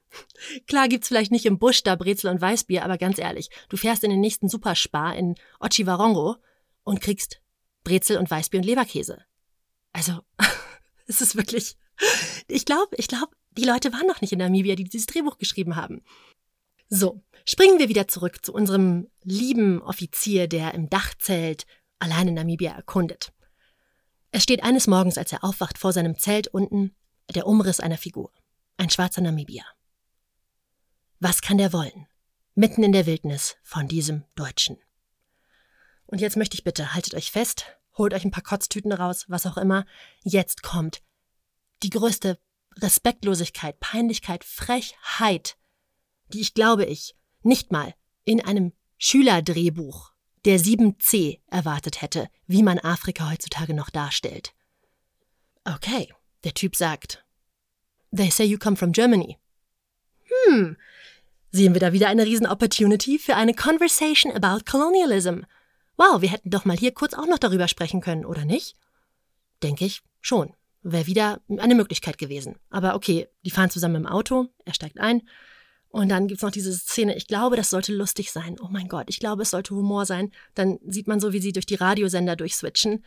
Klar 0.66 0.88
gibt's 0.88 1.08
vielleicht 1.08 1.32
nicht 1.32 1.46
im 1.46 1.58
Busch 1.58 1.82
da 1.82 1.96
Brezel 1.96 2.30
und 2.30 2.40
Weißbier, 2.40 2.84
aber 2.84 2.98
ganz 2.98 3.18
ehrlich, 3.18 3.50
du 3.68 3.76
fährst 3.76 4.04
in 4.04 4.10
den 4.10 4.20
nächsten 4.20 4.48
Superspar 4.48 5.16
in 5.16 5.34
Ochiwarongo 5.60 6.36
und 6.84 7.00
kriegst 7.00 7.40
Brezel 7.84 8.18
und 8.18 8.30
Weißbier 8.30 8.60
und 8.60 8.66
Leberkäse. 8.66 9.22
Also, 9.92 10.20
es 11.06 11.20
ist 11.20 11.36
wirklich, 11.36 11.76
ich 12.48 12.64
glaube, 12.64 12.96
ich 12.96 13.08
glaube, 13.08 13.36
Die 13.56 13.64
Leute 13.64 13.92
waren 13.92 14.06
noch 14.06 14.20
nicht 14.20 14.32
in 14.32 14.38
Namibia, 14.38 14.74
die 14.74 14.84
dieses 14.84 15.06
Drehbuch 15.06 15.38
geschrieben 15.38 15.76
haben. 15.76 16.02
So, 16.88 17.22
springen 17.44 17.78
wir 17.78 17.88
wieder 17.88 18.08
zurück 18.08 18.44
zu 18.44 18.52
unserem 18.52 19.08
lieben 19.22 19.82
Offizier, 19.82 20.48
der 20.48 20.74
im 20.74 20.88
Dachzelt 20.88 21.66
allein 21.98 22.28
in 22.28 22.34
Namibia 22.34 22.72
erkundet. 22.72 23.32
Es 24.30 24.42
steht 24.42 24.62
eines 24.62 24.86
Morgens, 24.86 25.18
als 25.18 25.32
er 25.32 25.42
aufwacht, 25.44 25.78
vor 25.78 25.92
seinem 25.92 26.18
Zelt 26.18 26.48
unten 26.48 26.94
der 27.34 27.46
Umriss 27.46 27.80
einer 27.80 27.98
Figur. 27.98 28.32
Ein 28.76 28.90
schwarzer 28.90 29.22
Namibier. 29.22 29.64
Was 31.18 31.40
kann 31.40 31.58
der 31.58 31.72
wollen? 31.72 32.06
Mitten 32.54 32.82
in 32.82 32.92
der 32.92 33.06
Wildnis 33.06 33.56
von 33.62 33.88
diesem 33.88 34.24
Deutschen. 34.34 34.78
Und 36.06 36.20
jetzt 36.20 36.36
möchte 36.36 36.54
ich 36.54 36.64
bitte, 36.64 36.94
haltet 36.94 37.14
euch 37.14 37.32
fest, 37.32 37.64
holt 37.96 38.14
euch 38.14 38.24
ein 38.24 38.30
paar 38.30 38.42
Kotztüten 38.42 38.92
raus, 38.92 39.24
was 39.28 39.46
auch 39.46 39.56
immer. 39.56 39.86
Jetzt 40.22 40.62
kommt 40.62 41.02
die 41.82 41.90
größte 41.90 42.38
Respektlosigkeit, 42.76 43.80
Peinlichkeit, 43.80 44.44
Frechheit, 44.44 45.56
die 46.32 46.40
ich 46.40 46.54
glaube 46.54 46.84
ich 46.84 47.14
nicht 47.42 47.72
mal 47.72 47.94
in 48.24 48.44
einem 48.44 48.72
Schülerdrehbuch 48.98 50.12
der 50.44 50.60
7c 50.60 51.40
erwartet 51.48 52.02
hätte, 52.02 52.28
wie 52.46 52.62
man 52.62 52.78
Afrika 52.78 53.30
heutzutage 53.30 53.74
noch 53.74 53.90
darstellt. 53.90 54.54
Okay, 55.64 56.12
der 56.44 56.54
Typ 56.54 56.76
sagt, 56.76 57.24
They 58.16 58.30
say 58.30 58.44
you 58.44 58.56
come 58.56 58.76
from 58.76 58.92
Germany. 58.92 59.38
Hm, 60.46 60.76
sehen 61.50 61.74
wir 61.74 61.80
da 61.80 61.92
wieder 61.92 62.08
eine 62.08 62.24
riesen 62.24 62.46
Opportunity 62.46 63.18
für 63.18 63.34
eine 63.34 63.54
Conversation 63.54 64.32
about 64.32 64.64
Colonialism. 64.70 65.40
Wow, 65.96 66.20
wir 66.20 66.30
hätten 66.30 66.50
doch 66.50 66.64
mal 66.64 66.76
hier 66.76 66.92
kurz 66.92 67.14
auch 67.14 67.26
noch 67.26 67.38
darüber 67.38 67.66
sprechen 67.66 68.00
können, 68.00 68.24
oder 68.24 68.44
nicht? 68.44 68.76
Denke 69.62 69.84
ich 69.84 70.02
schon. 70.20 70.54
Wäre 70.82 71.06
wieder 71.06 71.40
eine 71.58 71.74
Möglichkeit 71.74 72.18
gewesen. 72.18 72.56
Aber 72.70 72.94
okay, 72.94 73.26
die 73.44 73.50
fahren 73.50 73.70
zusammen 73.70 73.96
im 73.96 74.06
Auto, 74.06 74.46
er 74.64 74.74
steigt 74.74 75.00
ein. 75.00 75.28
Und 75.96 76.10
dann 76.10 76.28
gibt 76.28 76.40
es 76.40 76.42
noch 76.42 76.50
diese 76.50 76.74
Szene, 76.74 77.16
ich 77.16 77.26
glaube, 77.26 77.56
das 77.56 77.70
sollte 77.70 77.90
lustig 77.90 78.30
sein. 78.30 78.58
Oh 78.60 78.68
mein 78.68 78.86
Gott, 78.86 79.06
ich 79.08 79.18
glaube, 79.18 79.44
es 79.44 79.50
sollte 79.52 79.74
Humor 79.74 80.04
sein. 80.04 80.30
Dann 80.52 80.78
sieht 80.86 81.06
man 81.06 81.20
so, 81.20 81.32
wie 81.32 81.40
sie 81.40 81.52
durch 81.52 81.64
die 81.64 81.76
Radiosender 81.76 82.36
durchswitchen. 82.36 83.02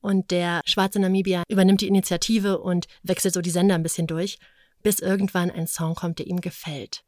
Und 0.00 0.32
der 0.32 0.60
schwarze 0.64 0.98
Namibier 0.98 1.44
übernimmt 1.46 1.80
die 1.80 1.86
Initiative 1.86 2.58
und 2.58 2.86
wechselt 3.04 3.34
so 3.34 3.40
die 3.40 3.50
Sender 3.50 3.76
ein 3.76 3.84
bisschen 3.84 4.08
durch, 4.08 4.40
bis 4.82 4.98
irgendwann 4.98 5.48
ein 5.52 5.68
Song 5.68 5.94
kommt, 5.94 6.18
der 6.18 6.26
ihm 6.26 6.40
gefällt. 6.40 7.04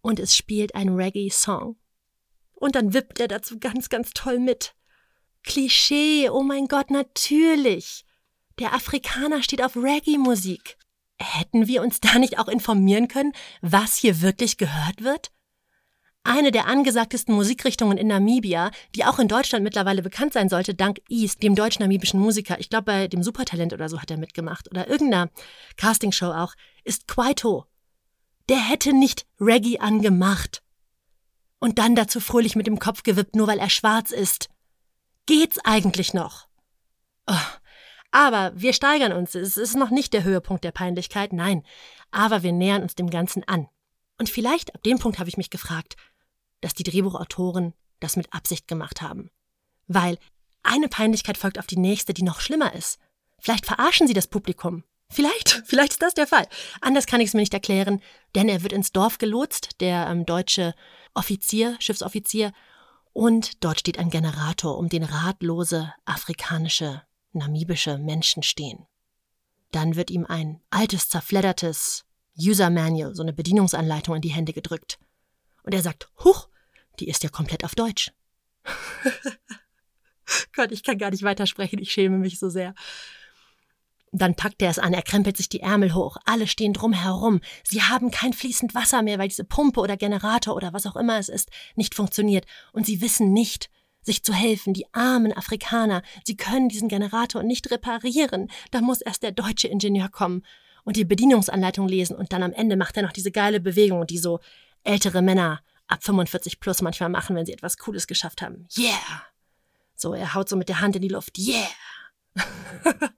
Und 0.00 0.18
es 0.18 0.34
spielt 0.34 0.74
ein 0.74 0.88
Reggae-Song. 0.88 1.76
Und 2.54 2.74
dann 2.74 2.94
wippt 2.94 3.20
er 3.20 3.28
dazu 3.28 3.60
ganz, 3.60 3.90
ganz 3.90 4.10
toll 4.10 4.40
mit. 4.40 4.74
Klischee, 5.44 6.30
oh 6.30 6.42
mein 6.42 6.66
Gott, 6.66 6.90
natürlich. 6.90 8.04
Der 8.58 8.74
Afrikaner 8.74 9.44
steht 9.44 9.62
auf 9.62 9.76
Reggae-Musik. 9.76 10.78
Hätten 11.22 11.68
wir 11.68 11.82
uns 11.82 12.00
da 12.00 12.18
nicht 12.18 12.38
auch 12.38 12.48
informieren 12.48 13.08
können, 13.08 13.32
was 13.60 13.96
hier 13.96 14.20
wirklich 14.20 14.56
gehört 14.58 15.02
wird? 15.02 15.30
Eine 16.24 16.52
der 16.52 16.66
angesagtesten 16.66 17.34
Musikrichtungen 17.34 17.98
in 17.98 18.06
Namibia, 18.06 18.70
die 18.94 19.04
auch 19.04 19.18
in 19.18 19.26
Deutschland 19.26 19.64
mittlerweile 19.64 20.02
bekannt 20.02 20.32
sein 20.32 20.48
sollte, 20.48 20.74
dank 20.74 20.98
East, 21.08 21.42
dem 21.42 21.56
deutsch-namibischen 21.56 22.20
Musiker, 22.20 22.60
ich 22.60 22.70
glaube 22.70 22.84
bei 22.84 23.08
dem 23.08 23.22
Supertalent 23.22 23.72
oder 23.72 23.88
so 23.88 24.00
hat 24.00 24.10
er 24.10 24.18
mitgemacht, 24.18 24.70
oder 24.70 24.88
irgendeiner 24.88 25.30
Castingshow 25.76 26.32
auch, 26.32 26.54
ist 26.84 27.08
Kwaito. 27.08 27.66
Der 28.48 28.58
hätte 28.58 28.92
nicht 28.92 29.26
Reggae 29.40 29.78
angemacht 29.78 30.62
und 31.58 31.78
dann 31.78 31.96
dazu 31.96 32.20
fröhlich 32.20 32.54
mit 32.54 32.66
dem 32.66 32.78
Kopf 32.78 33.02
gewippt, 33.02 33.34
nur 33.34 33.48
weil 33.48 33.58
er 33.58 33.70
schwarz 33.70 34.12
ist. 34.12 34.48
Geht's 35.26 35.58
eigentlich 35.64 36.14
noch? 36.14 36.46
Oh. 37.26 37.34
Aber 38.12 38.52
wir 38.54 38.72
steigern 38.72 39.12
uns. 39.12 39.34
Es 39.34 39.56
ist 39.56 39.74
noch 39.74 39.90
nicht 39.90 40.12
der 40.12 40.22
Höhepunkt 40.22 40.62
der 40.62 40.70
Peinlichkeit, 40.70 41.32
nein. 41.32 41.64
Aber 42.10 42.42
wir 42.42 42.52
nähern 42.52 42.82
uns 42.82 42.94
dem 42.94 43.10
Ganzen 43.10 43.42
an. 43.48 43.68
Und 44.18 44.28
vielleicht 44.28 44.74
ab 44.74 44.82
dem 44.84 44.98
Punkt 44.98 45.18
habe 45.18 45.28
ich 45.28 45.38
mich 45.38 45.50
gefragt, 45.50 45.96
dass 46.60 46.74
die 46.74 46.84
Drehbuchautoren 46.84 47.72
das 48.00 48.16
mit 48.16 48.32
Absicht 48.32 48.68
gemacht 48.68 49.02
haben. 49.02 49.30
Weil 49.88 50.18
eine 50.62 50.88
Peinlichkeit 50.88 51.38
folgt 51.38 51.58
auf 51.58 51.66
die 51.66 51.78
nächste, 51.78 52.14
die 52.14 52.22
noch 52.22 52.40
schlimmer 52.40 52.74
ist. 52.74 52.98
Vielleicht 53.38 53.66
verarschen 53.66 54.06
sie 54.06 54.14
das 54.14 54.28
Publikum. 54.28 54.84
Vielleicht, 55.10 55.62
vielleicht 55.66 55.92
ist 55.92 56.02
das 56.02 56.14
der 56.14 56.26
Fall. 56.26 56.46
Anders 56.80 57.06
kann 57.06 57.20
ich 57.20 57.28
es 57.28 57.34
mir 57.34 57.40
nicht 57.40 57.54
erklären, 57.54 58.00
denn 58.34 58.48
er 58.48 58.62
wird 58.62 58.72
ins 58.72 58.92
Dorf 58.92 59.18
gelotst, 59.18 59.80
der 59.80 60.06
ähm, 60.08 60.26
deutsche 60.26 60.74
Offizier, 61.14 61.76
Schiffsoffizier, 61.80 62.52
und 63.14 63.62
dort 63.64 63.80
steht 63.80 63.98
ein 63.98 64.08
Generator, 64.08 64.78
um 64.78 64.88
den 64.88 65.02
ratlose 65.02 65.92
afrikanische, 66.06 67.02
namibische 67.34 67.98
Menschen 67.98 68.42
stehen. 68.42 68.86
Dann 69.70 69.96
wird 69.96 70.10
ihm 70.10 70.26
ein 70.26 70.60
altes, 70.70 71.08
zerfleddertes 71.08 72.04
User 72.38 72.70
Manual, 72.70 73.14
so 73.14 73.22
eine 73.22 73.32
Bedienungsanleitung 73.32 74.16
in 74.16 74.22
die 74.22 74.32
Hände 74.32 74.52
gedrückt. 74.52 74.98
Und 75.62 75.74
er 75.74 75.82
sagt, 75.82 76.08
Huch, 76.24 76.48
die 76.98 77.08
ist 77.08 77.22
ja 77.22 77.30
komplett 77.30 77.64
auf 77.64 77.74
Deutsch. 77.74 78.12
Gott, 80.54 80.72
ich 80.72 80.82
kann 80.82 80.98
gar 80.98 81.10
nicht 81.10 81.22
weitersprechen, 81.22 81.78
ich 81.78 81.92
schäme 81.92 82.18
mich 82.18 82.38
so 82.38 82.48
sehr. 82.48 82.74
Dann 84.14 84.34
packt 84.34 84.60
er 84.60 84.70
es 84.70 84.78
an, 84.78 84.92
er 84.92 85.02
krempelt 85.02 85.38
sich 85.38 85.48
die 85.48 85.60
Ärmel 85.60 85.94
hoch, 85.94 86.18
alle 86.26 86.46
stehen 86.46 86.74
drum 86.74 86.92
herum. 86.92 87.40
Sie 87.64 87.82
haben 87.82 88.10
kein 88.10 88.34
fließend 88.34 88.74
Wasser 88.74 89.02
mehr, 89.02 89.18
weil 89.18 89.28
diese 89.28 89.44
Pumpe 89.44 89.80
oder 89.80 89.96
Generator 89.96 90.54
oder 90.54 90.74
was 90.74 90.86
auch 90.86 90.96
immer 90.96 91.18
es 91.18 91.30
ist, 91.30 91.50
nicht 91.76 91.94
funktioniert. 91.94 92.44
Und 92.72 92.84
sie 92.84 93.00
wissen 93.00 93.32
nicht, 93.32 93.70
sich 94.02 94.22
zu 94.22 94.32
helfen, 94.32 94.74
die 94.74 94.92
armen 94.92 95.32
Afrikaner. 95.32 96.02
Sie 96.24 96.36
können 96.36 96.68
diesen 96.68 96.88
Generator 96.88 97.42
nicht 97.42 97.70
reparieren. 97.70 98.50
Da 98.70 98.80
muss 98.80 99.00
erst 99.00 99.22
der 99.22 99.32
deutsche 99.32 99.68
Ingenieur 99.68 100.08
kommen 100.08 100.42
und 100.84 100.96
die 100.96 101.04
Bedienungsanleitung 101.04 101.88
lesen 101.88 102.16
und 102.16 102.32
dann 102.32 102.42
am 102.42 102.52
Ende 102.52 102.76
macht 102.76 102.96
er 102.96 103.04
noch 103.04 103.12
diese 103.12 103.30
geile 103.30 103.60
Bewegung, 103.60 104.06
die 104.06 104.18
so 104.18 104.40
ältere 104.84 105.22
Männer 105.22 105.60
ab 105.86 106.02
45 106.02 106.58
plus 106.60 106.82
manchmal 106.82 107.08
machen, 107.08 107.36
wenn 107.36 107.46
sie 107.46 107.52
etwas 107.52 107.78
Cooles 107.78 108.06
geschafft 108.06 108.42
haben. 108.42 108.66
Yeah! 108.76 109.22
So, 109.94 110.14
er 110.14 110.34
haut 110.34 110.48
so 110.48 110.56
mit 110.56 110.68
der 110.68 110.80
Hand 110.80 110.96
in 110.96 111.02
die 111.02 111.08
Luft. 111.08 111.38
Yeah! 111.38 111.68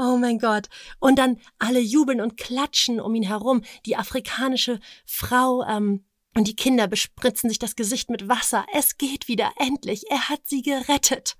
Oh 0.00 0.16
mein 0.16 0.38
Gott. 0.38 0.68
Und 1.00 1.18
dann 1.18 1.38
alle 1.58 1.80
jubeln 1.80 2.20
und 2.20 2.36
klatschen 2.36 3.00
um 3.00 3.14
ihn 3.16 3.24
herum. 3.24 3.62
Die 3.84 3.96
afrikanische 3.96 4.78
Frau 5.04 5.64
ähm, 5.64 6.04
und 6.38 6.46
die 6.46 6.54
Kinder 6.54 6.86
bespritzen 6.86 7.50
sich 7.50 7.58
das 7.58 7.74
Gesicht 7.74 8.10
mit 8.10 8.28
Wasser. 8.28 8.64
Es 8.72 8.96
geht 8.96 9.26
wieder, 9.26 9.50
endlich. 9.56 10.08
Er 10.08 10.28
hat 10.28 10.42
sie 10.44 10.62
gerettet. 10.62 11.36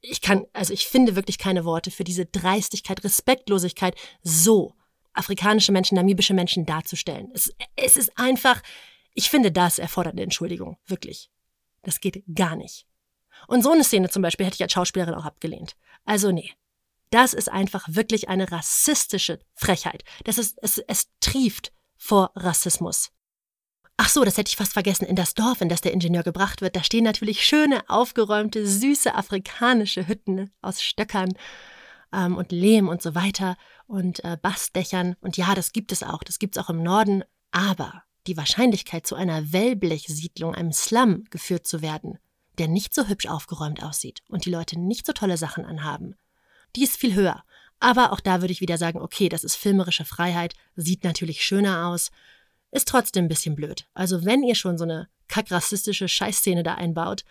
Ich 0.00 0.20
kann, 0.20 0.46
also 0.52 0.74
ich 0.74 0.88
finde 0.88 1.14
wirklich 1.14 1.38
keine 1.38 1.64
Worte 1.64 1.92
für 1.92 2.02
diese 2.02 2.26
Dreistigkeit, 2.26 3.04
Respektlosigkeit, 3.04 3.94
so 4.24 4.74
afrikanische 5.12 5.70
Menschen, 5.70 5.94
namibische 5.94 6.34
Menschen 6.34 6.66
darzustellen. 6.66 7.30
Es, 7.34 7.54
es 7.76 7.96
ist 7.96 8.18
einfach, 8.18 8.62
ich 9.14 9.30
finde, 9.30 9.52
das 9.52 9.78
erfordert 9.78 10.14
eine 10.14 10.22
Entschuldigung. 10.22 10.76
Wirklich. 10.86 11.30
Das 11.84 12.00
geht 12.00 12.24
gar 12.34 12.56
nicht. 12.56 12.84
Und 13.46 13.62
so 13.62 13.70
eine 13.70 13.84
Szene 13.84 14.10
zum 14.10 14.22
Beispiel 14.22 14.44
hätte 14.44 14.56
ich 14.56 14.62
als 14.62 14.72
Schauspielerin 14.72 15.14
auch 15.14 15.24
abgelehnt. 15.24 15.76
Also 16.04 16.32
nee, 16.32 16.50
das 17.10 17.32
ist 17.32 17.48
einfach 17.48 17.86
wirklich 17.88 18.28
eine 18.28 18.50
rassistische 18.50 19.38
Frechheit. 19.54 20.02
Das 20.24 20.36
ist, 20.36 20.58
es, 20.62 20.78
es 20.78 21.12
trieft 21.20 21.70
vor 21.96 22.32
Rassismus. 22.34 23.12
Ach 23.98 24.08
so, 24.10 24.24
das 24.24 24.36
hätte 24.36 24.50
ich 24.50 24.56
fast 24.56 24.74
vergessen. 24.74 25.06
In 25.06 25.16
das 25.16 25.34
Dorf, 25.34 25.60
in 25.60 25.70
das 25.70 25.80
der 25.80 25.92
Ingenieur 25.92 26.22
gebracht 26.22 26.60
wird, 26.60 26.76
da 26.76 26.84
stehen 26.84 27.04
natürlich 27.04 27.46
schöne, 27.46 27.88
aufgeräumte, 27.88 28.66
süße 28.66 29.14
afrikanische 29.14 30.06
Hütten 30.06 30.50
aus 30.60 30.82
Stöckern 30.82 31.32
ähm, 32.12 32.36
und 32.36 32.52
Lehm 32.52 32.88
und 32.88 33.00
so 33.00 33.14
weiter 33.14 33.56
und 33.86 34.22
äh, 34.22 34.36
Bastdächern. 34.40 35.16
Und 35.20 35.38
ja, 35.38 35.54
das 35.54 35.72
gibt 35.72 35.92
es 35.92 36.02
auch. 36.02 36.22
Das 36.22 36.38
gibt 36.38 36.56
es 36.56 36.62
auch 36.62 36.68
im 36.68 36.82
Norden. 36.82 37.24
Aber 37.52 38.02
die 38.26 38.36
Wahrscheinlichkeit, 38.36 39.06
zu 39.06 39.14
einer 39.14 39.52
Wellblechsiedlung, 39.52 40.54
einem 40.54 40.72
Slum 40.72 41.24
geführt 41.30 41.66
zu 41.66 41.80
werden, 41.80 42.18
der 42.58 42.68
nicht 42.68 42.94
so 42.94 43.06
hübsch 43.08 43.26
aufgeräumt 43.26 43.82
aussieht 43.82 44.22
und 44.28 44.44
die 44.44 44.50
Leute 44.50 44.78
nicht 44.78 45.06
so 45.06 45.12
tolle 45.12 45.36
Sachen 45.38 45.64
anhaben, 45.64 46.16
die 46.74 46.84
ist 46.84 46.96
viel 46.96 47.14
höher. 47.14 47.44
Aber 47.78 48.12
auch 48.12 48.20
da 48.20 48.40
würde 48.40 48.52
ich 48.52 48.60
wieder 48.60 48.78
sagen, 48.78 49.00
okay, 49.00 49.28
das 49.28 49.44
ist 49.44 49.54
filmerische 49.54 50.04
Freiheit, 50.04 50.54
sieht 50.76 51.04
natürlich 51.04 51.44
schöner 51.44 51.88
aus, 51.88 52.10
ist 52.70 52.88
trotzdem 52.88 53.26
ein 53.26 53.28
bisschen 53.28 53.56
blöd. 53.56 53.86
Also 53.94 54.24
wenn 54.24 54.42
ihr 54.42 54.54
schon 54.54 54.78
so 54.78 54.84
eine 54.84 55.08
kackrassistische 55.28 56.08
Scheißszene 56.08 56.62
da 56.62 56.74
einbaut, 56.74 57.24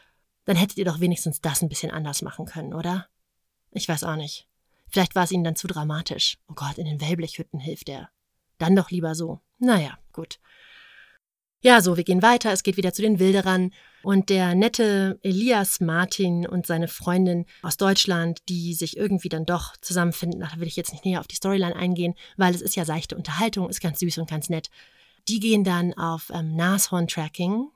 dann 0.45 0.56
hättet 0.56 0.78
ihr 0.78 0.86
doch 0.86 1.00
wenigstens 1.00 1.41
das 1.41 1.62
ein 1.62 1.69
bisschen 1.69 1.91
anders 1.91 2.21
machen 2.21 2.45
können, 2.45 2.74
oder? 2.74 3.08
Ich 3.71 3.88
weiß 3.89 4.04
auch 4.04 4.15
nicht. 4.15 4.48
Vielleicht 4.89 5.15
war 5.15 5.24
es 5.24 5.32
ihnen 5.32 5.43
dann 5.43 5.56
zu 5.56 5.67
dramatisch. 5.67 6.38
Oh 6.48 6.54
Gott, 6.54 6.78
in 6.78 6.86
den 6.86 7.02
Wellblechhütten 7.02 7.60
hilft 7.60 7.89
er. 7.89 8.10
Dann 8.58 8.76
doch 8.76 8.91
lieber 8.91 9.15
so. 9.15 9.41
Naja, 9.58 9.98
gut. 10.13 10.39
Ja, 11.62 11.82
so, 11.82 11.98
wir 11.98 12.04
gehen 12.04 12.21
weiter, 12.21 12.52
es 12.52 12.62
geht 12.62 12.78
wieder 12.78 12.93
zu 12.93 13.02
den 13.02 13.17
Wilderern. 13.17 13.71
Und 14.04 14.30
der 14.30 14.54
nette 14.54 15.19
Elias 15.24 15.80
Martin 15.80 16.45
und 16.48 16.67
seine 16.67 16.88
Freundin 16.88 17.48
aus 17.63 17.76
Deutschland, 17.76 18.39
die 18.50 18.76
sich 18.76 18.98
irgendwie 18.98 19.30
dann 19.30 19.48
doch 19.48 19.76
zusammenfinden, 19.82 20.41
da 20.41 20.52
will 20.58 20.67
ich 20.67 20.76
jetzt 20.76 20.91
nicht 20.91 21.06
näher 21.06 21.19
auf 21.19 21.28
die 21.28 21.36
Storyline 21.36 21.76
eingehen, 21.76 22.13
weil 22.38 22.54
es 22.54 22.62
ist 22.62 22.76
ja 22.76 22.86
seichte 22.86 23.17
Unterhaltung, 23.17 23.67
ist 23.67 23.82
ganz 23.82 24.00
süß 24.00 24.19
und 24.19 24.30
ganz 24.30 24.48
nett. 24.48 24.69
Die 25.27 25.39
gehen 25.39 25.63
dann 25.63 25.93
auf 25.93 26.31
ähm, 26.33 26.55
Nashorn-Tracking 26.55 27.69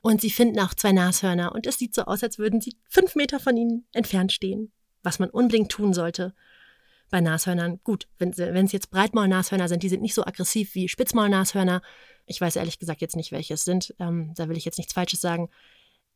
und 0.00 0.20
sie 0.20 0.30
finden 0.30 0.58
auch 0.60 0.74
zwei 0.74 0.92
Nashörner 0.92 1.54
und 1.54 1.66
es 1.66 1.78
sieht 1.78 1.94
so 1.94 2.02
aus, 2.02 2.22
als 2.22 2.38
würden 2.38 2.60
sie 2.60 2.76
fünf 2.88 3.14
Meter 3.14 3.40
von 3.40 3.56
ihnen 3.56 3.86
entfernt 3.92 4.32
stehen, 4.32 4.72
was 5.02 5.18
man 5.18 5.30
unbedingt 5.30 5.70
tun 5.70 5.94
sollte, 5.94 6.34
bei 7.10 7.20
Nashörnern. 7.20 7.80
Gut, 7.84 8.08
wenn 8.18 8.30
es 8.30 8.72
jetzt 8.72 8.90
Breitmaulnashörner 8.90 9.68
sind, 9.68 9.82
die 9.82 9.88
sind 9.88 10.02
nicht 10.02 10.14
so 10.14 10.24
aggressiv 10.24 10.74
wie 10.74 10.88
Spitzmaulnashörner. 10.88 11.82
Ich 12.26 12.40
weiß 12.40 12.56
ehrlich 12.56 12.78
gesagt 12.78 13.00
jetzt 13.00 13.16
nicht, 13.16 13.32
welche 13.32 13.54
es 13.54 13.64
sind. 13.64 13.94
Ähm, 14.00 14.32
da 14.34 14.48
will 14.48 14.56
ich 14.56 14.64
jetzt 14.64 14.78
nichts 14.78 14.92
Falsches 14.92 15.20
sagen. 15.20 15.48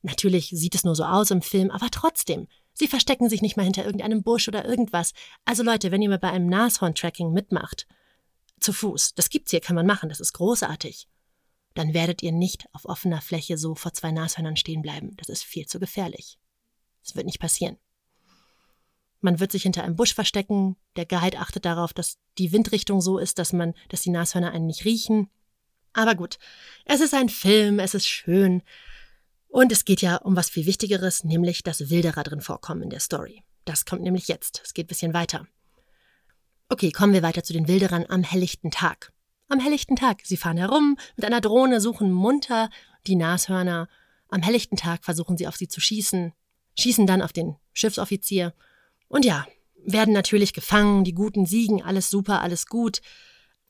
Natürlich 0.03 0.49
sieht 0.49 0.75
es 0.75 0.85
nur 0.85 0.97
so 0.97 1.05
aus 1.05 1.31
im 1.31 1.43
Film, 1.43 1.71
aber 1.71 1.91
trotzdem. 1.91 2.49
Sie 2.73 2.89
verstecken 2.89 3.29
sich 3.29 3.43
nicht 3.43 3.57
mal 3.57 3.65
hinter 3.65 3.85
irgendeinem 3.85 4.23
Busch 4.23 4.49
oder 4.49 4.65
irgendwas. 4.65 5.13
Also 5.45 5.63
Leute, 5.63 5.91
wenn 5.93 6.03
ihr 6.03 6.09
mal 6.09 6.19
bei 6.19 6.31
einem 6.31 6.49
Nashorn-Tracking 6.49 7.33
mitmacht, 7.33 7.87
zu 8.61 8.73
Fuß, 8.73 9.15
das 9.15 9.31
gibt's 9.31 9.51
hier, 9.51 9.61
kann 9.61 9.77
man 9.77 9.87
machen, 9.87 10.09
das 10.09 10.21
ist 10.21 10.33
großartig, 10.35 11.09
dann 11.75 11.95
werdet 11.95 12.23
ihr 12.23 12.33
nicht 12.33 12.67
auf 12.73 12.85
offener 12.85 13.21
Fläche 13.21 13.57
so 13.57 13.75
vor 13.75 13.93
zwei 13.93 14.11
Nashörnern 14.11 14.57
stehen 14.57 14.83
bleiben. 14.83 15.17
Das 15.17 15.29
ist 15.29 15.45
viel 15.45 15.67
zu 15.67 15.79
gefährlich. 15.79 16.39
Das 17.05 17.15
wird 17.17 17.27
nicht 17.27 17.41
passieren. 17.41 17.79
Man 19.21 19.39
wird 19.39 19.53
sich 19.53 19.63
hinter 19.63 19.85
einem 19.85 19.97
Busch 19.97 20.15
verstecken. 20.15 20.77
Der 20.97 21.07
Guide 21.07 21.39
achtet 21.39 21.65
darauf, 21.65 21.93
dass 21.93 22.19
die 22.39 22.53
Windrichtung 22.53 23.01
so 23.01 23.19
ist, 23.19 23.39
dass 23.39 23.53
man, 23.53 23.75
dass 23.89 24.03
die 24.03 24.11
Nashörner 24.11 24.51
einen 24.51 24.67
nicht 24.67 24.85
riechen. 24.85 25.31
Aber 25.93 26.15
gut, 26.15 26.39
es 26.85 27.01
ist 27.01 27.15
ein 27.15 27.29
Film, 27.29 27.79
es 27.79 27.95
ist 27.95 28.09
schön. 28.09 28.63
Und 29.49 29.73
es 29.73 29.85
geht 29.85 30.01
ja 30.01 30.17
um 30.17 30.37
was 30.37 30.49
viel 30.49 30.67
Wichtigeres, 30.67 31.25
nämlich 31.25 31.63
dass 31.63 31.91
Wilderer 31.91 32.23
drin 32.23 32.41
vorkommen 32.41 32.83
in 32.83 32.91
der 32.91 33.01
Story. 33.01 33.43
Das 33.65 33.85
kommt 33.85 34.03
nämlich 34.03 34.29
jetzt. 34.29 34.63
Es 34.65 34.75
geht 34.75 34.87
ein 34.87 34.89
bisschen 34.89 35.15
weiter. 35.15 35.47
Okay, 36.73 36.93
kommen 36.93 37.13
wir 37.13 37.25
weiter 37.25 37.43
zu 37.43 37.53
den 37.53 37.67
Wilderern 37.67 38.07
am 38.09 38.23
helllichten 38.23 38.71
Tag. 38.71 39.13
Am 39.49 39.59
helllichten 39.59 39.97
Tag. 39.97 40.21
Sie 40.23 40.37
fahren 40.37 40.57
herum 40.57 40.97
mit 41.17 41.25
einer 41.25 41.41
Drohne, 41.41 41.81
suchen 41.81 42.13
munter 42.13 42.71
die 43.09 43.17
Nashörner. 43.17 43.89
Am 44.29 44.41
helllichten 44.41 44.79
Tag 44.79 45.05
versuchen 45.05 45.37
sie 45.37 45.49
auf 45.49 45.57
sie 45.57 45.67
zu 45.67 45.81
schießen, 45.81 46.33
schießen 46.79 47.09
dann 47.09 47.23
auf 47.23 47.33
den 47.33 47.57
Schiffsoffizier. 47.73 48.55
Und 49.09 49.25
ja, 49.25 49.49
werden 49.85 50.15
natürlich 50.15 50.53
gefangen, 50.53 51.03
die 51.03 51.13
Guten 51.13 51.45
siegen, 51.45 51.83
alles 51.83 52.09
super, 52.09 52.41
alles 52.41 52.67
gut. 52.67 53.01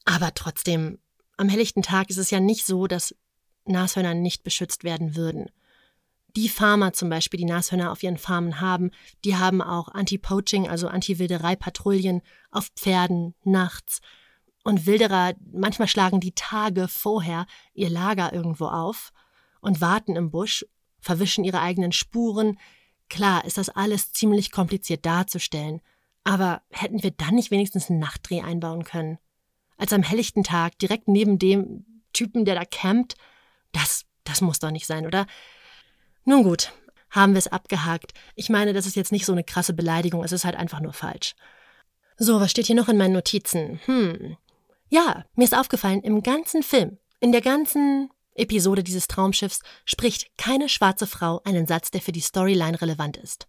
Aber 0.05 0.35
trotzdem, 0.35 0.99
am 1.39 1.49
helllichten 1.49 1.83
Tag 1.83 2.11
ist 2.11 2.19
es 2.19 2.31
ja 2.31 2.39
nicht 2.39 2.67
so, 2.67 2.87
dass 2.87 3.15
Nashörner 3.65 4.13
nicht 4.13 4.43
beschützt 4.45 4.85
werden 4.85 5.17
würden 5.17 5.51
die 6.37 6.49
Farmer 6.49 6.93
zum 6.93 7.09
Beispiel, 7.09 7.39
die 7.39 7.47
Nashörner 7.47 7.93
auf 7.93 8.03
ihren 8.03 8.19
Farmen 8.19 8.61
haben, 8.61 8.91
die 9.25 9.37
haben 9.37 9.63
auch 9.63 9.89
Anti-Poaching, 9.89 10.69
also 10.69 10.89
Anti-Wilderei-Patrouillen 10.89 12.23
auf 12.51 12.69
Pferden 12.77 13.35
nachts. 13.45 14.01
Und 14.63 14.87
Wilderer, 14.87 15.35
manchmal 15.53 15.89
schlagen 15.89 16.21
die 16.21 16.35
Tage 16.35 16.89
vorher 16.89 17.47
ihr 17.73 17.89
Lager 17.89 18.33
irgendwo 18.33 18.67
auf 18.67 19.13
und 19.61 19.81
warten 19.81 20.17
im 20.17 20.31
Busch, 20.31 20.67
verwischen 21.01 21.45
ihre 21.45 21.61
eigenen 21.61 21.93
Spuren. 21.93 22.59
Klar 23.09 23.45
ist 23.45 23.59
das 23.59 23.71
alles 23.71 24.13
ziemlich 24.13 24.53
kompliziert 24.53 25.07
darzustellen, 25.07 25.81
aber 26.25 26.63
hätten 26.71 27.03
wir 27.03 27.11
dann 27.11 27.35
nicht 27.35 27.51
wenigstens 27.51 27.89
einen 27.89 27.99
Nachtdreh 27.99 28.43
einbauen 28.43 28.85
können? 28.85 29.19
Als 29.79 29.93
am 29.93 30.03
helllichten 30.03 30.45
Tag, 30.45 30.79
direkt 30.79 31.09
neben 31.09 31.39
dem 31.39 32.03
Typen, 32.13 32.45
der 32.45 32.55
da 32.55 32.65
campt? 32.65 33.15
Das, 33.73 34.05
das 34.25 34.43
muss 34.43 34.59
doch 34.59 34.71
nicht 34.71 34.87
sein, 34.87 35.07
oder? 35.07 35.27
Nun 36.31 36.45
gut, 36.45 36.73
haben 37.11 37.33
wir 37.33 37.41
es 37.41 37.49
abgehakt. 37.49 38.13
Ich 38.37 38.51
meine, 38.51 38.73
das 38.73 38.87
ist 38.87 38.95
jetzt 38.95 39.11
nicht 39.11 39.27
so 39.27 39.33
eine 39.33 39.43
krasse 39.43 39.73
Beleidigung, 39.73 40.23
es 40.23 40.31
ist 40.31 40.45
halt 40.45 40.55
einfach 40.55 40.79
nur 40.79 40.93
falsch. 40.93 41.35
So, 42.19 42.41
was 42.41 42.53
steht 42.53 42.67
hier 42.67 42.77
noch 42.77 42.89
in 42.89 42.97
meinen 42.97 43.15
Notizen? 43.15 43.81
Hm. 43.87 44.37
Ja, 44.91 45.25
mir 45.35 45.43
ist 45.43 45.59
aufgefallen, 45.59 46.03
im 46.03 46.23
ganzen 46.23 46.63
Film, 46.63 46.99
in 47.19 47.33
der 47.33 47.41
ganzen 47.41 48.11
Episode 48.37 48.85
dieses 48.85 49.09
Traumschiffs 49.09 49.59
spricht 49.85 50.29
keine 50.39 50.69
schwarze 50.69 51.09
Frau 51.09 51.41
einen 51.45 51.67
Satz, 51.67 51.91
der 51.91 52.01
für 52.01 52.13
die 52.13 52.21
Storyline 52.21 52.81
relevant 52.81 53.17
ist. 53.17 53.49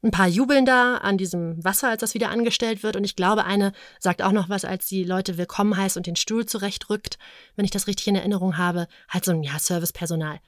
Ein 0.00 0.12
paar 0.12 0.28
jubeln 0.28 0.66
da 0.66 0.98
an 0.98 1.18
diesem 1.18 1.64
Wasser, 1.64 1.88
als 1.88 2.02
das 2.02 2.14
wieder 2.14 2.30
angestellt 2.30 2.84
wird, 2.84 2.94
und 2.94 3.02
ich 3.02 3.16
glaube, 3.16 3.44
eine 3.44 3.72
sagt 3.98 4.22
auch 4.22 4.30
noch 4.30 4.48
was, 4.48 4.64
als 4.64 4.86
die 4.86 5.02
Leute 5.02 5.36
willkommen 5.36 5.76
heißt 5.76 5.96
und 5.96 6.06
den 6.06 6.14
Stuhl 6.14 6.46
zurechtrückt, 6.46 7.18
wenn 7.56 7.64
ich 7.64 7.72
das 7.72 7.88
richtig 7.88 8.06
in 8.06 8.14
Erinnerung 8.14 8.56
habe. 8.56 8.86
Halt 9.08 9.24
so 9.24 9.32
ein, 9.32 9.42
ja, 9.42 9.58
Servicepersonal. 9.58 10.38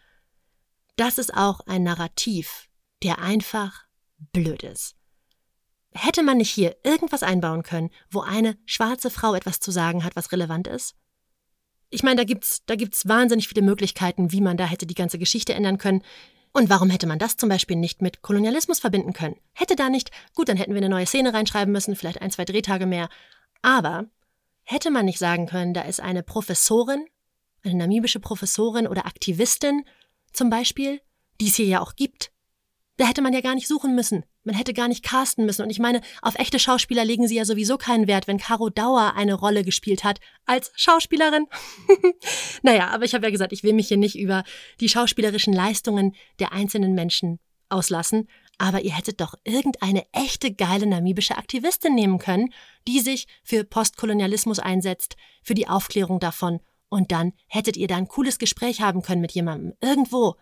Das 0.97 1.19
ist 1.19 1.35
auch 1.35 1.61
ein 1.67 1.83
Narrativ, 1.83 2.69
der 3.03 3.19
einfach 3.19 3.85
blöd 4.33 4.63
ist. 4.63 4.97
Hätte 5.93 6.23
man 6.23 6.39
nicht 6.39 6.51
hier 6.51 6.77
irgendwas 6.85 7.23
einbauen 7.23 7.63
können, 7.63 7.91
wo 8.11 8.21
eine 8.21 8.59
schwarze 8.67 9.11
Frau 9.11 9.35
etwas 9.35 9.61
zu 9.61 9.71
sagen 9.71 10.05
hat, 10.05 10.17
was 10.17 10.33
relevant 10.33 10.67
ist? 10.67 10.95
Ich 11.91 12.03
meine, 12.03 12.17
da 12.17 12.25
gibt's, 12.25 12.65
da 12.67 12.75
gibt's 12.75 13.09
wahnsinnig 13.09 13.49
viele 13.49 13.63
Möglichkeiten, 13.63 14.33
wie 14.33 14.41
man 14.41 14.57
da 14.57 14.65
hätte 14.65 14.87
die 14.87 14.95
ganze 14.95 15.19
Geschichte 15.19 15.55
ändern 15.55 15.79
können. 15.79 16.03
Und 16.53 16.71
warum 16.71 16.91
hätte 16.91 17.07
man 17.07 17.19
das 17.19 17.37
zum 17.37 17.49
Beispiel 17.49 17.77
nicht 17.77 18.03
mit 18.03 18.23
Kolonialismus 18.23 18.81
verbinden 18.81 19.13
können? 19.13 19.37
Hätte 19.53 19.77
da 19.77 19.89
nicht, 19.89 20.11
gut, 20.35 20.49
dann 20.49 20.57
hätten 20.57 20.73
wir 20.73 20.79
eine 20.79 20.89
neue 20.89 21.07
Szene 21.07 21.33
reinschreiben 21.33 21.73
müssen, 21.73 21.95
vielleicht 21.95 22.21
ein, 22.21 22.31
zwei 22.31 22.45
Drehtage 22.45 22.87
mehr. 22.87 23.09
Aber 23.63 24.07
hätte 24.65 24.91
man 24.91 25.05
nicht 25.05 25.19
sagen 25.19 25.47
können, 25.47 25.75
da 25.75 25.83
ist 25.83 26.01
eine 26.01 26.23
Professorin, 26.23 27.07
eine 27.63 27.75
namibische 27.75 28.21
Professorin 28.21 28.87
oder 28.87 29.07
Aktivistin, 29.07 29.85
zum 30.33 30.51
Beispiel, 30.51 31.01
die 31.41 31.49
es 31.49 31.57
hier 31.57 31.67
ja 31.67 31.81
auch 31.81 31.97
gibt. 31.97 32.31
Da 32.97 33.07
hätte 33.07 33.23
man 33.23 33.35
ja 33.35 33.41
gar 33.41 33.55
nicht 33.55 33.69
suchen 33.69 33.95
müssen. 33.95 34.25
Man 34.45 34.55
hätte 34.55 34.73
gar 34.73 34.89
nicht 34.89 35.05
casten 35.05 35.45
müssen. 35.45 35.63
Und 35.63 35.71
ich 35.71 35.79
meine, 35.79 36.01
auf 36.23 36.37
echte 36.37 36.59
Schauspieler 36.59 37.05
legen 37.05 37.29
sie 37.29 37.35
ja 37.35 37.45
sowieso 37.45 37.77
keinen 37.77 38.07
Wert, 38.07 38.27
wenn 38.27 38.39
Caro 38.39 38.71
Dauer 38.71 39.15
eine 39.17 39.35
Rolle 39.35 39.65
gespielt 39.65 40.05
hat 40.05 40.21
als 40.47 40.73
Schauspielerin. 40.77 41.47
naja, 42.63 42.89
aber 42.89 43.05
ich 43.05 43.15
habe 43.15 43.27
ja 43.27 43.31
gesagt, 43.31 43.53
ich 43.53 43.65
will 43.65 43.75
mich 43.75 43.89
hier 43.89 43.97
nicht 43.97 44.17
über 44.17 44.45
die 44.81 44.89
schauspielerischen 44.89 45.53
Leistungen 45.53 46.15
der 46.39 46.53
einzelnen 46.53 46.95
Menschen 46.95 47.39
auslassen. 47.69 48.29
Aber 48.57 48.81
ihr 48.81 48.97
hättet 48.97 49.21
doch 49.21 49.35
irgendeine 49.45 50.07
echte 50.13 50.55
geile 50.55 50.87
namibische 50.87 51.37
Aktivistin 51.37 51.95
nehmen 51.95 52.19
können, 52.19 52.55
die 52.89 53.01
sich 53.01 53.27
für 53.43 53.65
Postkolonialismus 53.65 54.59
einsetzt, 54.59 55.17
für 55.43 55.55
die 55.55 55.69
Aufklärung 55.69 56.21
davon 56.21 56.61
und 56.89 57.13
dann 57.13 57.33
hättet 57.47 57.77
ihr 57.77 57.89
da 57.89 57.97
ein 57.97 58.09
cooles 58.09 58.39
Gespräch 58.39 58.81
haben 58.81 59.03
können 59.03 59.21
mit 59.21 59.33
jemandem. 59.33 59.75
Irgendwo. 59.81 60.37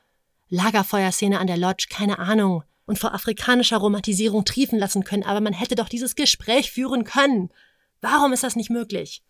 Lagerfeuerszene 0.49 1.39
an 1.39 1.47
der 1.47 1.57
Lodge, 1.57 1.87
keine 1.91 2.19
Ahnung. 2.19 2.65
Und 2.87 2.99
vor 2.99 3.15
afrikanischer 3.15 3.79
Romantisierung 3.79 4.45
triefen 4.45 4.79
lassen 4.79 5.05
können, 5.05 5.23
aber 5.23 5.41
man 5.41 5.55
hätte 5.55 5.75
doch 5.75 5.89
dieses 5.89 6.17
Gespräch 6.17 6.71
führen 6.71 7.05
können. 7.05 7.51
Warum 8.03 8.35
ist 8.35 8.45
das 8.45 8.57
nicht 8.57 8.69
möglich? 8.69 9.23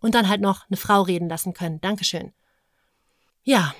Und 0.00 0.14
dann 0.14 0.28
halt 0.28 0.40
noch 0.40 0.68
eine 0.68 0.76
Frau 0.76 1.02
reden 1.02 1.28
lassen 1.28 1.54
können. 1.54 1.80
Dankeschön. 1.80 2.32
Ja, 3.42 3.74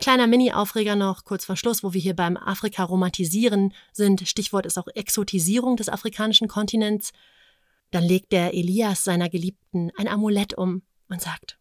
Kleiner 0.00 0.26
Mini-Aufreger 0.26 0.96
noch, 0.96 1.26
kurz 1.26 1.44
vor 1.44 1.56
Schluss, 1.56 1.84
wo 1.84 1.92
wir 1.92 2.00
hier 2.00 2.16
beim 2.16 2.38
Afrika-Romantisieren 2.38 3.74
sind. 3.92 4.26
Stichwort 4.26 4.64
ist 4.64 4.78
auch 4.78 4.88
Exotisierung 4.94 5.76
des 5.76 5.90
afrikanischen 5.90 6.48
Kontinents. 6.48 7.12
Dann 7.90 8.04
legt 8.04 8.32
der 8.32 8.54
Elias 8.54 9.04
seiner 9.04 9.28
Geliebten 9.28 9.92
ein 9.98 10.08
Amulett 10.08 10.56
um 10.56 10.82
und 11.10 11.20
sagt, 11.20 11.58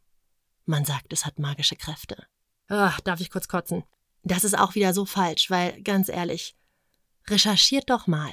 man 0.65 0.85
sagt, 0.85 1.11
es 1.11 1.25
hat 1.25 1.39
magische 1.39 1.75
Kräfte. 1.75 2.25
Ach, 2.67 3.01
darf 3.01 3.19
ich 3.19 3.31
kurz 3.31 3.47
kotzen? 3.47 3.83
Das 4.23 4.43
ist 4.43 4.57
auch 4.57 4.75
wieder 4.75 4.93
so 4.93 5.05
falsch, 5.05 5.49
weil, 5.49 5.81
ganz 5.81 6.07
ehrlich, 6.07 6.55
recherchiert 7.27 7.89
doch 7.89 8.07
mal. 8.07 8.31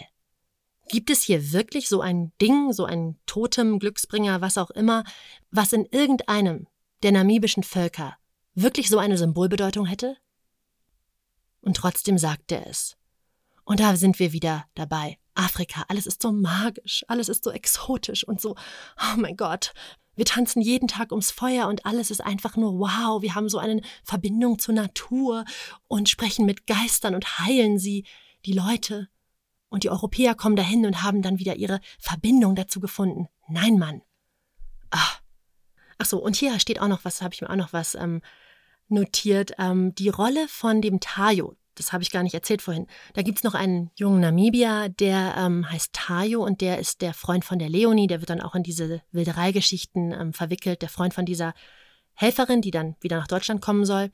Gibt 0.88 1.10
es 1.10 1.22
hier 1.22 1.52
wirklich 1.52 1.88
so 1.88 2.00
ein 2.00 2.32
Ding, 2.40 2.72
so 2.72 2.84
ein 2.84 3.18
Totem, 3.26 3.78
Glücksbringer, 3.78 4.40
was 4.40 4.58
auch 4.58 4.70
immer, 4.70 5.04
was 5.50 5.72
in 5.72 5.86
irgendeinem 5.86 6.68
der 7.02 7.12
namibischen 7.12 7.62
Völker 7.62 8.16
wirklich 8.54 8.88
so 8.88 8.98
eine 8.98 9.18
Symbolbedeutung 9.18 9.86
hätte? 9.86 10.16
Und 11.60 11.76
trotzdem 11.76 12.18
sagt 12.18 12.52
er 12.52 12.66
es. 12.66 12.96
Und 13.64 13.80
da 13.80 13.96
sind 13.96 14.18
wir 14.18 14.32
wieder 14.32 14.66
dabei. 14.74 15.18
Afrika, 15.34 15.84
alles 15.88 16.06
ist 16.06 16.22
so 16.22 16.32
magisch, 16.32 17.04
alles 17.08 17.28
ist 17.28 17.44
so 17.44 17.50
exotisch 17.50 18.24
und 18.24 18.40
so, 18.40 18.54
oh 19.00 19.16
mein 19.16 19.36
Gott, 19.36 19.74
wir 20.16 20.24
tanzen 20.24 20.60
jeden 20.60 20.88
Tag 20.88 21.12
ums 21.12 21.30
Feuer 21.30 21.68
und 21.68 21.86
alles 21.86 22.10
ist 22.10 22.24
einfach 22.24 22.56
nur 22.56 22.78
wow. 22.78 23.22
Wir 23.22 23.34
haben 23.34 23.48
so 23.48 23.58
eine 23.58 23.82
Verbindung 24.02 24.58
zur 24.58 24.74
Natur 24.74 25.44
und 25.88 26.08
sprechen 26.08 26.46
mit 26.46 26.66
Geistern 26.66 27.14
und 27.14 27.38
heilen 27.38 27.78
sie, 27.78 28.04
die 28.44 28.52
Leute. 28.52 29.08
Und 29.68 29.84
die 29.84 29.90
Europäer 29.90 30.34
kommen 30.34 30.56
dahin 30.56 30.86
und 30.86 31.02
haben 31.02 31.22
dann 31.22 31.38
wieder 31.38 31.56
ihre 31.56 31.80
Verbindung 31.98 32.54
dazu 32.54 32.80
gefunden. 32.80 33.28
Nein, 33.48 33.78
Mann. 33.78 34.02
Ach. 34.90 35.20
Ach 35.98 36.06
so, 36.06 36.18
und 36.18 36.36
hier 36.36 36.58
steht 36.60 36.80
auch 36.80 36.88
noch 36.88 37.04
was, 37.04 37.22
habe 37.22 37.34
ich 37.34 37.40
mir 37.40 37.50
auch 37.50 37.56
noch 37.56 37.72
was 37.72 37.94
ähm, 37.94 38.22
notiert. 38.88 39.52
Ähm, 39.58 39.94
die 39.94 40.08
Rolle 40.08 40.46
von 40.48 40.82
dem 40.82 41.00
Tayo, 41.00 41.56
das 41.76 41.92
habe 41.92 42.02
ich 42.02 42.10
gar 42.10 42.22
nicht 42.22 42.34
erzählt 42.34 42.62
vorhin. 42.62 42.86
Da 43.14 43.22
gibt 43.22 43.38
es 43.38 43.44
noch 43.44 43.54
einen 43.54 43.90
jungen 43.94 44.20
Namibier, 44.20 44.88
der 44.88 45.34
ähm, 45.38 45.70
heißt 45.70 45.92
Tayo 45.92 46.44
und 46.44 46.60
der 46.60 46.78
ist 46.78 47.02
der 47.02 47.14
Freund 47.14 47.44
von 47.44 47.58
der 47.58 47.68
Leonie. 47.68 48.06
Der 48.06 48.20
wird 48.20 48.30
dann 48.30 48.40
auch 48.40 48.54
in 48.54 48.62
diese 48.62 49.02
Wildereigeschichten 49.12 50.12
ähm, 50.12 50.32
verwickelt, 50.32 50.82
der 50.82 50.88
Freund 50.88 51.14
von 51.14 51.24
dieser 51.24 51.54
Helferin, 52.14 52.62
die 52.62 52.70
dann 52.70 52.96
wieder 53.00 53.16
nach 53.16 53.28
Deutschland 53.28 53.60
kommen 53.60 53.84
soll. 53.84 54.10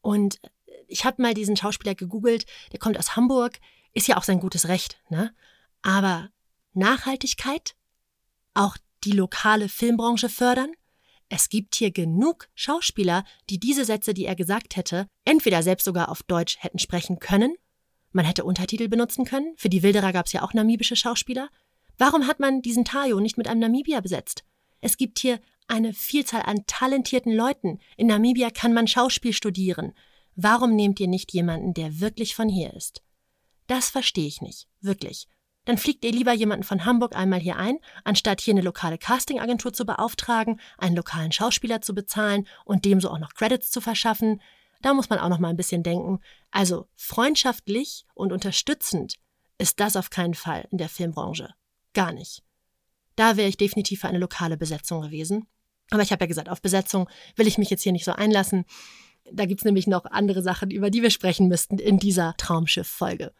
Und 0.00 0.38
ich 0.88 1.04
habe 1.04 1.20
mal 1.20 1.34
diesen 1.34 1.56
Schauspieler 1.56 1.94
gegoogelt, 1.94 2.46
der 2.72 2.78
kommt 2.78 2.98
aus 2.98 3.16
Hamburg, 3.16 3.58
ist 3.92 4.06
ja 4.06 4.16
auch 4.16 4.24
sein 4.24 4.40
gutes 4.40 4.68
Recht, 4.68 5.00
ne? 5.08 5.34
Aber 5.82 6.28
Nachhaltigkeit, 6.74 7.74
auch 8.54 8.76
die 9.04 9.12
lokale 9.12 9.68
Filmbranche 9.68 10.28
fördern, 10.28 10.70
es 11.28 11.48
gibt 11.48 11.74
hier 11.74 11.90
genug 11.90 12.48
Schauspieler, 12.54 13.24
die 13.50 13.58
diese 13.58 13.84
Sätze, 13.84 14.14
die 14.14 14.26
er 14.26 14.36
gesagt 14.36 14.76
hätte, 14.76 15.06
entweder 15.24 15.62
selbst 15.62 15.84
sogar 15.84 16.10
auf 16.10 16.22
Deutsch 16.22 16.56
hätten 16.60 16.78
sprechen 16.78 17.18
können, 17.18 17.54
man 18.12 18.24
hätte 18.24 18.44
Untertitel 18.44 18.88
benutzen 18.88 19.24
können, 19.24 19.54
für 19.56 19.68
die 19.68 19.82
Wilderer 19.82 20.12
gab 20.12 20.26
es 20.26 20.32
ja 20.32 20.42
auch 20.42 20.54
namibische 20.54 20.96
Schauspieler, 20.96 21.50
Warum 21.98 22.26
hat 22.26 22.40
man 22.40 22.62
diesen 22.62 22.84
Tayo 22.84 23.20
nicht 23.20 23.38
mit 23.38 23.48
einem 23.48 23.60
Namibier 23.60 24.00
besetzt? 24.00 24.44
Es 24.80 24.96
gibt 24.96 25.18
hier 25.18 25.40
eine 25.66 25.94
Vielzahl 25.94 26.42
an 26.42 26.64
talentierten 26.66 27.32
Leuten. 27.32 27.80
In 27.96 28.06
Namibia 28.08 28.50
kann 28.50 28.74
man 28.74 28.86
Schauspiel 28.86 29.32
studieren. 29.32 29.92
Warum 30.34 30.76
nehmt 30.76 31.00
ihr 31.00 31.08
nicht 31.08 31.32
jemanden, 31.32 31.72
der 31.72 32.00
wirklich 32.00 32.34
von 32.34 32.48
hier 32.48 32.74
ist? 32.74 33.02
Das 33.66 33.88
verstehe 33.88 34.26
ich 34.26 34.42
nicht, 34.42 34.68
wirklich. 34.80 35.26
Dann 35.66 35.78
fliegt 35.78 36.04
ihr 36.04 36.12
lieber 36.12 36.32
jemanden 36.32 36.62
von 36.62 36.84
Hamburg 36.84 37.14
einmal 37.14 37.40
hier 37.40 37.56
ein, 37.56 37.78
anstatt 38.04 38.40
hier 38.40 38.54
eine 38.54 38.62
lokale 38.62 38.98
Castingagentur 38.98 39.72
zu 39.72 39.84
beauftragen, 39.84 40.60
einen 40.78 40.96
lokalen 40.96 41.32
Schauspieler 41.32 41.82
zu 41.82 41.94
bezahlen 41.94 42.46
und 42.64 42.84
dem 42.84 43.00
so 43.00 43.10
auch 43.10 43.18
noch 43.18 43.34
Credits 43.34 43.70
zu 43.70 43.80
verschaffen. 43.80 44.40
Da 44.80 44.94
muss 44.94 45.10
man 45.10 45.18
auch 45.18 45.28
noch 45.28 45.40
mal 45.40 45.48
ein 45.48 45.56
bisschen 45.56 45.82
denken. 45.82 46.20
Also 46.52 46.86
freundschaftlich 46.94 48.06
und 48.14 48.32
unterstützend 48.32 49.16
ist 49.58 49.80
das 49.80 49.96
auf 49.96 50.08
keinen 50.08 50.34
Fall 50.34 50.68
in 50.70 50.78
der 50.78 50.88
Filmbranche. 50.88 51.50
Gar 51.94 52.12
nicht. 52.12 52.44
Da 53.16 53.36
wäre 53.36 53.48
ich 53.48 53.56
definitiv 53.56 54.00
für 54.00 54.08
eine 54.08 54.18
lokale 54.18 54.56
Besetzung 54.56 55.02
gewesen. 55.02 55.48
Aber 55.90 56.02
ich 56.02 56.12
habe 56.12 56.24
ja 56.24 56.28
gesagt, 56.28 56.48
auf 56.48 56.62
Besetzung 56.62 57.08
will 57.34 57.48
ich 57.48 57.58
mich 57.58 57.70
jetzt 57.70 57.82
hier 57.82 57.92
nicht 57.92 58.04
so 58.04 58.12
einlassen. 58.12 58.66
Da 59.32 59.46
gibt's 59.46 59.64
nämlich 59.64 59.88
noch 59.88 60.04
andere 60.04 60.42
Sachen, 60.42 60.70
über 60.70 60.90
die 60.90 61.02
wir 61.02 61.10
sprechen 61.10 61.48
müssten 61.48 61.78
in 61.78 61.98
dieser 61.98 62.34
Traumschiff-Folge. 62.36 63.32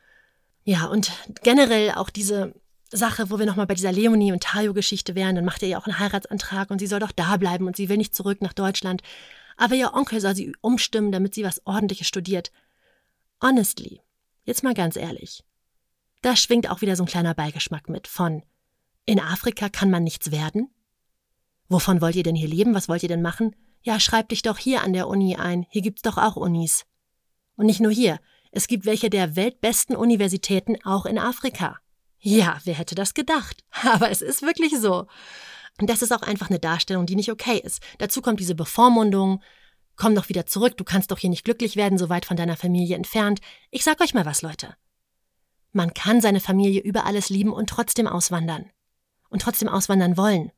Ja, 0.66 0.86
und 0.86 1.12
generell 1.44 1.92
auch 1.92 2.10
diese 2.10 2.52
Sache, 2.90 3.30
wo 3.30 3.38
wir 3.38 3.46
nochmal 3.46 3.68
bei 3.68 3.74
dieser 3.74 3.92
Leonie 3.92 4.32
und 4.32 4.42
Tayo-Geschichte 4.42 5.14
wären, 5.14 5.36
dann 5.36 5.44
macht 5.44 5.62
er 5.62 5.68
ja 5.68 5.78
auch 5.78 5.86
einen 5.86 6.00
Heiratsantrag 6.00 6.70
und 6.70 6.80
sie 6.80 6.88
soll 6.88 6.98
doch 6.98 7.12
da 7.12 7.36
bleiben 7.36 7.68
und 7.68 7.76
sie 7.76 7.88
will 7.88 7.96
nicht 7.96 8.16
zurück 8.16 8.42
nach 8.42 8.52
Deutschland. 8.52 9.02
Aber 9.56 9.76
ihr 9.76 9.94
Onkel 9.94 10.20
soll 10.20 10.34
sie 10.34 10.56
umstimmen, 10.62 11.12
damit 11.12 11.34
sie 11.34 11.44
was 11.44 11.64
Ordentliches 11.66 12.08
studiert. 12.08 12.50
Honestly, 13.40 14.00
jetzt 14.44 14.64
mal 14.64 14.74
ganz 14.74 14.96
ehrlich. 14.96 15.44
Da 16.22 16.34
schwingt 16.34 16.68
auch 16.68 16.80
wieder 16.80 16.96
so 16.96 17.04
ein 17.04 17.08
kleiner 17.08 17.34
Beigeschmack 17.34 17.88
mit 17.88 18.08
von 18.08 18.42
in 19.04 19.20
Afrika 19.20 19.68
kann 19.68 19.88
man 19.88 20.02
nichts 20.02 20.32
werden? 20.32 20.68
Wovon 21.68 22.00
wollt 22.00 22.16
ihr 22.16 22.24
denn 22.24 22.34
hier 22.34 22.48
leben? 22.48 22.74
Was 22.74 22.88
wollt 22.88 23.04
ihr 23.04 23.08
denn 23.08 23.22
machen? 23.22 23.54
Ja, 23.82 24.00
schreib 24.00 24.30
dich 24.30 24.42
doch 24.42 24.58
hier 24.58 24.82
an 24.82 24.92
der 24.92 25.06
Uni 25.06 25.36
ein. 25.36 25.64
Hier 25.70 25.82
gibt's 25.82 26.02
doch 26.02 26.18
auch 26.18 26.34
Unis. 26.34 26.86
Und 27.54 27.66
nicht 27.66 27.78
nur 27.78 27.92
hier. 27.92 28.18
Es 28.56 28.68
gibt 28.68 28.86
welche 28.86 29.10
der 29.10 29.36
weltbesten 29.36 29.94
Universitäten 29.94 30.76
auch 30.82 31.04
in 31.04 31.18
Afrika. 31.18 31.76
Ja, 32.18 32.58
wer 32.64 32.72
hätte 32.72 32.94
das 32.94 33.12
gedacht? 33.12 33.62
Aber 33.82 34.10
es 34.10 34.22
ist 34.22 34.40
wirklich 34.40 34.78
so. 34.80 35.06
Und 35.78 35.90
das 35.90 36.00
ist 36.00 36.10
auch 36.10 36.22
einfach 36.22 36.48
eine 36.48 36.58
Darstellung, 36.58 37.04
die 37.04 37.16
nicht 37.16 37.30
okay 37.30 37.60
ist. 37.62 37.82
Dazu 37.98 38.22
kommt 38.22 38.40
diese 38.40 38.54
Bevormundung. 38.54 39.42
Komm 39.94 40.14
doch 40.14 40.30
wieder 40.30 40.46
zurück, 40.46 40.78
du 40.78 40.84
kannst 40.84 41.10
doch 41.10 41.18
hier 41.18 41.28
nicht 41.28 41.44
glücklich 41.44 41.76
werden, 41.76 41.98
so 41.98 42.08
weit 42.08 42.24
von 42.24 42.38
deiner 42.38 42.56
Familie 42.56 42.96
entfernt. 42.96 43.42
Ich 43.70 43.84
sag 43.84 44.00
euch 44.00 44.14
mal 44.14 44.24
was, 44.24 44.40
Leute. 44.40 44.74
Man 45.72 45.92
kann 45.92 46.22
seine 46.22 46.40
Familie 46.40 46.80
über 46.80 47.04
alles 47.04 47.28
lieben 47.28 47.52
und 47.52 47.68
trotzdem 47.68 48.06
auswandern 48.06 48.70
und 49.28 49.42
trotzdem 49.42 49.68
auswandern 49.68 50.16
wollen 50.16 50.50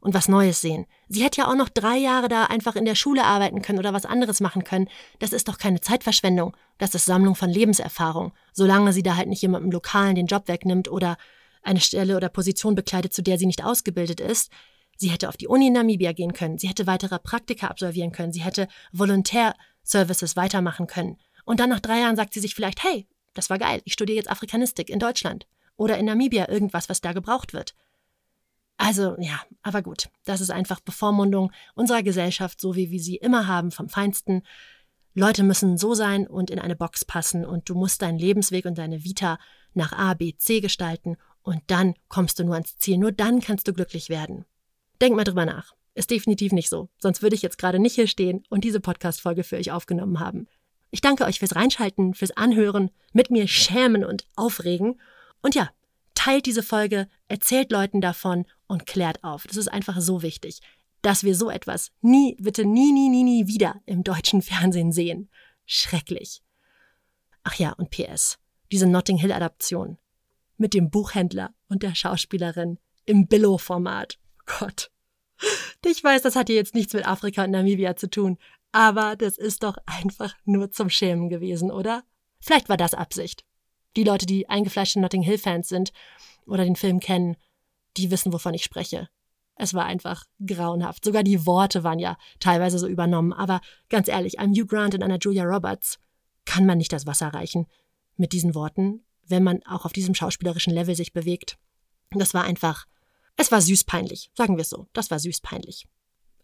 und 0.00 0.14
was 0.14 0.28
Neues 0.28 0.60
sehen. 0.60 0.86
Sie 1.08 1.22
hätte 1.22 1.42
ja 1.42 1.48
auch 1.48 1.54
noch 1.54 1.68
drei 1.68 1.96
Jahre 1.96 2.28
da 2.28 2.44
einfach 2.44 2.76
in 2.76 2.84
der 2.84 2.94
Schule 2.94 3.24
arbeiten 3.24 3.62
können 3.62 3.78
oder 3.78 3.92
was 3.92 4.06
anderes 4.06 4.40
machen 4.40 4.64
können. 4.64 4.88
Das 5.18 5.32
ist 5.32 5.48
doch 5.48 5.58
keine 5.58 5.80
Zeitverschwendung. 5.80 6.56
Das 6.78 6.94
ist 6.94 7.04
Sammlung 7.04 7.34
von 7.34 7.50
Lebenserfahrung. 7.50 8.32
Solange 8.52 8.92
sie 8.92 9.02
da 9.02 9.16
halt 9.16 9.28
nicht 9.28 9.42
jemandem 9.42 9.70
Lokalen 9.70 10.14
den 10.14 10.26
Job 10.26 10.48
wegnimmt 10.48 10.90
oder 10.90 11.16
eine 11.62 11.80
Stelle 11.80 12.16
oder 12.16 12.28
Position 12.28 12.74
bekleidet, 12.74 13.12
zu 13.12 13.22
der 13.22 13.38
sie 13.38 13.46
nicht 13.46 13.64
ausgebildet 13.64 14.20
ist. 14.20 14.50
Sie 14.96 15.10
hätte 15.10 15.28
auf 15.28 15.36
die 15.36 15.48
Uni 15.48 15.68
in 15.68 15.74
Namibia 15.74 16.12
gehen 16.12 16.32
können. 16.32 16.58
Sie 16.58 16.68
hätte 16.68 16.86
weitere 16.86 17.18
Praktika 17.18 17.68
absolvieren 17.68 18.12
können. 18.12 18.32
Sie 18.32 18.42
hätte 18.42 18.68
Volontärservices 18.92 20.36
weitermachen 20.36 20.86
können. 20.86 21.18
Und 21.44 21.60
dann 21.60 21.70
nach 21.70 21.80
drei 21.80 22.00
Jahren 22.00 22.16
sagt 22.16 22.34
sie 22.34 22.40
sich 22.40 22.54
vielleicht, 22.54 22.84
hey, 22.84 23.06
das 23.34 23.50
war 23.50 23.58
geil. 23.58 23.80
Ich 23.84 23.92
studiere 23.92 24.16
jetzt 24.16 24.30
Afrikanistik 24.30 24.90
in 24.90 24.98
Deutschland. 24.98 25.46
Oder 25.76 25.96
in 25.96 26.06
Namibia 26.06 26.48
irgendwas, 26.48 26.88
was 26.90 27.00
da 27.00 27.12
gebraucht 27.12 27.54
wird. 27.54 27.74
Also 28.80 29.14
ja, 29.18 29.38
aber 29.62 29.82
gut, 29.82 30.08
das 30.24 30.40
ist 30.40 30.50
einfach 30.50 30.80
Bevormundung 30.80 31.52
unserer 31.74 32.02
Gesellschaft, 32.02 32.58
so 32.62 32.76
wie 32.76 32.90
wir 32.90 32.98
sie 32.98 33.16
immer 33.16 33.46
haben, 33.46 33.72
vom 33.72 33.90
Feinsten. 33.90 34.42
Leute 35.12 35.42
müssen 35.42 35.76
so 35.76 35.92
sein 35.92 36.26
und 36.26 36.48
in 36.48 36.58
eine 36.58 36.76
Box 36.76 37.04
passen 37.04 37.44
und 37.44 37.68
du 37.68 37.74
musst 37.74 38.00
deinen 38.00 38.18
Lebensweg 38.18 38.64
und 38.64 38.78
deine 38.78 39.04
Vita 39.04 39.38
nach 39.74 39.92
A, 39.92 40.14
B, 40.14 40.32
C 40.34 40.60
gestalten 40.60 41.18
und 41.42 41.60
dann 41.66 41.92
kommst 42.08 42.38
du 42.38 42.44
nur 42.44 42.54
ans 42.54 42.78
Ziel. 42.78 42.96
Nur 42.96 43.12
dann 43.12 43.40
kannst 43.42 43.68
du 43.68 43.74
glücklich 43.74 44.08
werden. 44.08 44.46
Denk 45.02 45.14
mal 45.14 45.24
drüber 45.24 45.44
nach. 45.44 45.74
Ist 45.94 46.10
definitiv 46.10 46.52
nicht 46.52 46.70
so. 46.70 46.88
Sonst 46.96 47.20
würde 47.20 47.36
ich 47.36 47.42
jetzt 47.42 47.58
gerade 47.58 47.80
nicht 47.80 47.96
hier 47.96 48.06
stehen 48.06 48.44
und 48.48 48.64
diese 48.64 48.80
Podcast-Folge 48.80 49.44
für 49.44 49.58
euch 49.58 49.72
aufgenommen 49.72 50.20
haben. 50.20 50.46
Ich 50.90 51.02
danke 51.02 51.26
euch 51.26 51.38
fürs 51.38 51.54
Reinschalten, 51.54 52.14
fürs 52.14 52.34
Anhören, 52.34 52.90
mit 53.12 53.30
mir 53.30 53.46
schämen 53.46 54.06
und 54.06 54.24
aufregen. 54.36 54.98
Und 55.42 55.54
ja, 55.54 55.68
teilt 56.14 56.46
diese 56.46 56.62
Folge, 56.62 57.08
erzählt 57.28 57.72
Leuten 57.72 58.00
davon 58.00 58.46
und 58.66 58.86
klärt 58.86 59.22
auf. 59.24 59.46
Das 59.46 59.56
ist 59.56 59.68
einfach 59.68 60.00
so 60.00 60.22
wichtig, 60.22 60.60
dass 61.02 61.24
wir 61.24 61.34
so 61.34 61.50
etwas 61.50 61.92
nie, 62.00 62.36
bitte 62.40 62.64
nie, 62.64 62.92
nie, 62.92 63.08
nie, 63.08 63.24
nie 63.24 63.46
wieder 63.46 63.80
im 63.86 64.04
deutschen 64.04 64.42
Fernsehen 64.42 64.92
sehen. 64.92 65.30
Schrecklich. 65.66 66.42
Ach 67.42 67.54
ja, 67.54 67.72
und 67.72 67.90
PS. 67.90 68.38
Diese 68.70 68.86
Notting 68.86 69.16
Hill 69.16 69.32
Adaption. 69.32 69.98
Mit 70.56 70.74
dem 70.74 70.90
Buchhändler 70.90 71.54
und 71.68 71.82
der 71.82 71.94
Schauspielerin 71.94 72.78
im 73.06 73.26
Billo-Format. 73.26 74.18
Gott. 74.46 74.90
Ich 75.84 76.04
weiß, 76.04 76.22
das 76.22 76.36
hat 76.36 76.48
hier 76.48 76.56
jetzt 76.56 76.74
nichts 76.74 76.92
mit 76.92 77.06
Afrika 77.06 77.44
und 77.44 77.50
Namibia 77.50 77.96
zu 77.96 78.10
tun, 78.10 78.36
aber 78.72 79.16
das 79.16 79.38
ist 79.38 79.62
doch 79.62 79.76
einfach 79.86 80.34
nur 80.44 80.70
zum 80.70 80.90
Schämen 80.90 81.28
gewesen, 81.28 81.70
oder? 81.70 82.04
Vielleicht 82.40 82.68
war 82.68 82.76
das 82.76 82.94
Absicht. 82.94 83.44
Die 83.96 84.04
Leute, 84.04 84.26
die 84.26 84.48
eingefleischte 84.48 85.00
Notting 85.00 85.22
Hill-Fans 85.22 85.68
sind 85.68 85.92
oder 86.46 86.64
den 86.64 86.76
Film 86.76 87.00
kennen, 87.00 87.36
die 87.96 88.10
wissen, 88.10 88.32
wovon 88.32 88.54
ich 88.54 88.64
spreche. 88.64 89.08
Es 89.56 89.74
war 89.74 89.84
einfach 89.84 90.24
grauenhaft. 90.44 91.04
Sogar 91.04 91.22
die 91.22 91.44
Worte 91.44 91.84
waren 91.84 91.98
ja 91.98 92.16
teilweise 92.38 92.78
so 92.78 92.86
übernommen. 92.86 93.32
Aber 93.32 93.60
ganz 93.90 94.08
ehrlich, 94.08 94.38
einem 94.38 94.54
Hugh 94.54 94.66
Grant 94.66 94.94
und 94.94 95.02
einer 95.02 95.18
Julia 95.18 95.44
Roberts 95.44 95.98
kann 96.46 96.64
man 96.64 96.78
nicht 96.78 96.92
das 96.92 97.06
Wasser 97.06 97.28
reichen 97.28 97.66
mit 98.16 98.32
diesen 98.32 98.54
Worten, 98.54 99.04
wenn 99.26 99.42
man 99.42 99.62
auch 99.66 99.84
auf 99.84 99.92
diesem 99.92 100.14
schauspielerischen 100.14 100.72
Level 100.72 100.94
sich 100.94 101.12
bewegt. 101.12 101.58
Das 102.10 102.32
war 102.32 102.44
einfach, 102.44 102.86
es 103.36 103.52
war 103.52 103.60
süß 103.60 103.84
peinlich, 103.84 104.30
sagen 104.34 104.56
wir 104.56 104.62
es 104.62 104.70
so. 104.70 104.86
Das 104.92 105.10
war 105.10 105.18
süß 105.18 105.40
peinlich. 105.42 105.86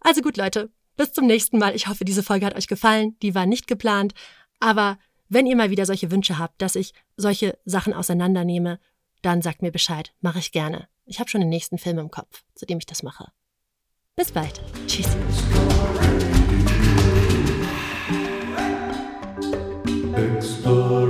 Also 0.01 0.21
gut, 0.21 0.37
Leute, 0.37 0.71
bis 0.97 1.13
zum 1.13 1.27
nächsten 1.27 1.59
Mal. 1.59 1.75
Ich 1.75 1.89
hoffe, 1.89 2.05
diese 2.05 2.23
Folge 2.23 2.47
hat 2.47 2.55
euch 2.55 2.69
gefallen. 2.69 3.17
Die 3.23 3.35
war 3.35 3.47
nicht 3.47 3.67
geplant, 3.67 4.15
aber 4.61 4.99
wenn 5.29 5.47
ihr 5.47 5.57
mal 5.57 5.71
wieder 5.71 5.87
solche 5.87 6.11
Wünsche 6.11 6.39
habt, 6.39 6.63
dass 6.63 6.77
ich 6.77 6.95
solche 7.17 7.59
Sachen 7.65 7.93
auseinandernehme, 7.93 8.79
dann 9.23 9.43
sagt 9.43 9.61
mir 9.61 9.73
Bescheid, 9.73 10.13
mache 10.21 10.39
ich 10.39 10.53
gerne. 10.53 10.89
Ich 11.05 11.19
habe 11.19 11.29
schon 11.29 11.41
den 11.41 11.51
nächsten 11.51 11.79
Film 11.79 11.99
im 11.99 12.11
Kopf, 12.11 12.45
zu 12.55 12.65
dem 12.65 12.79
ich 12.79 12.87
das 12.87 13.03
mache. 13.03 13.33
Bis 14.15 14.31
bald. 14.31 14.63
Tschüss. 14.87 15.17
Explore. 20.15 21.06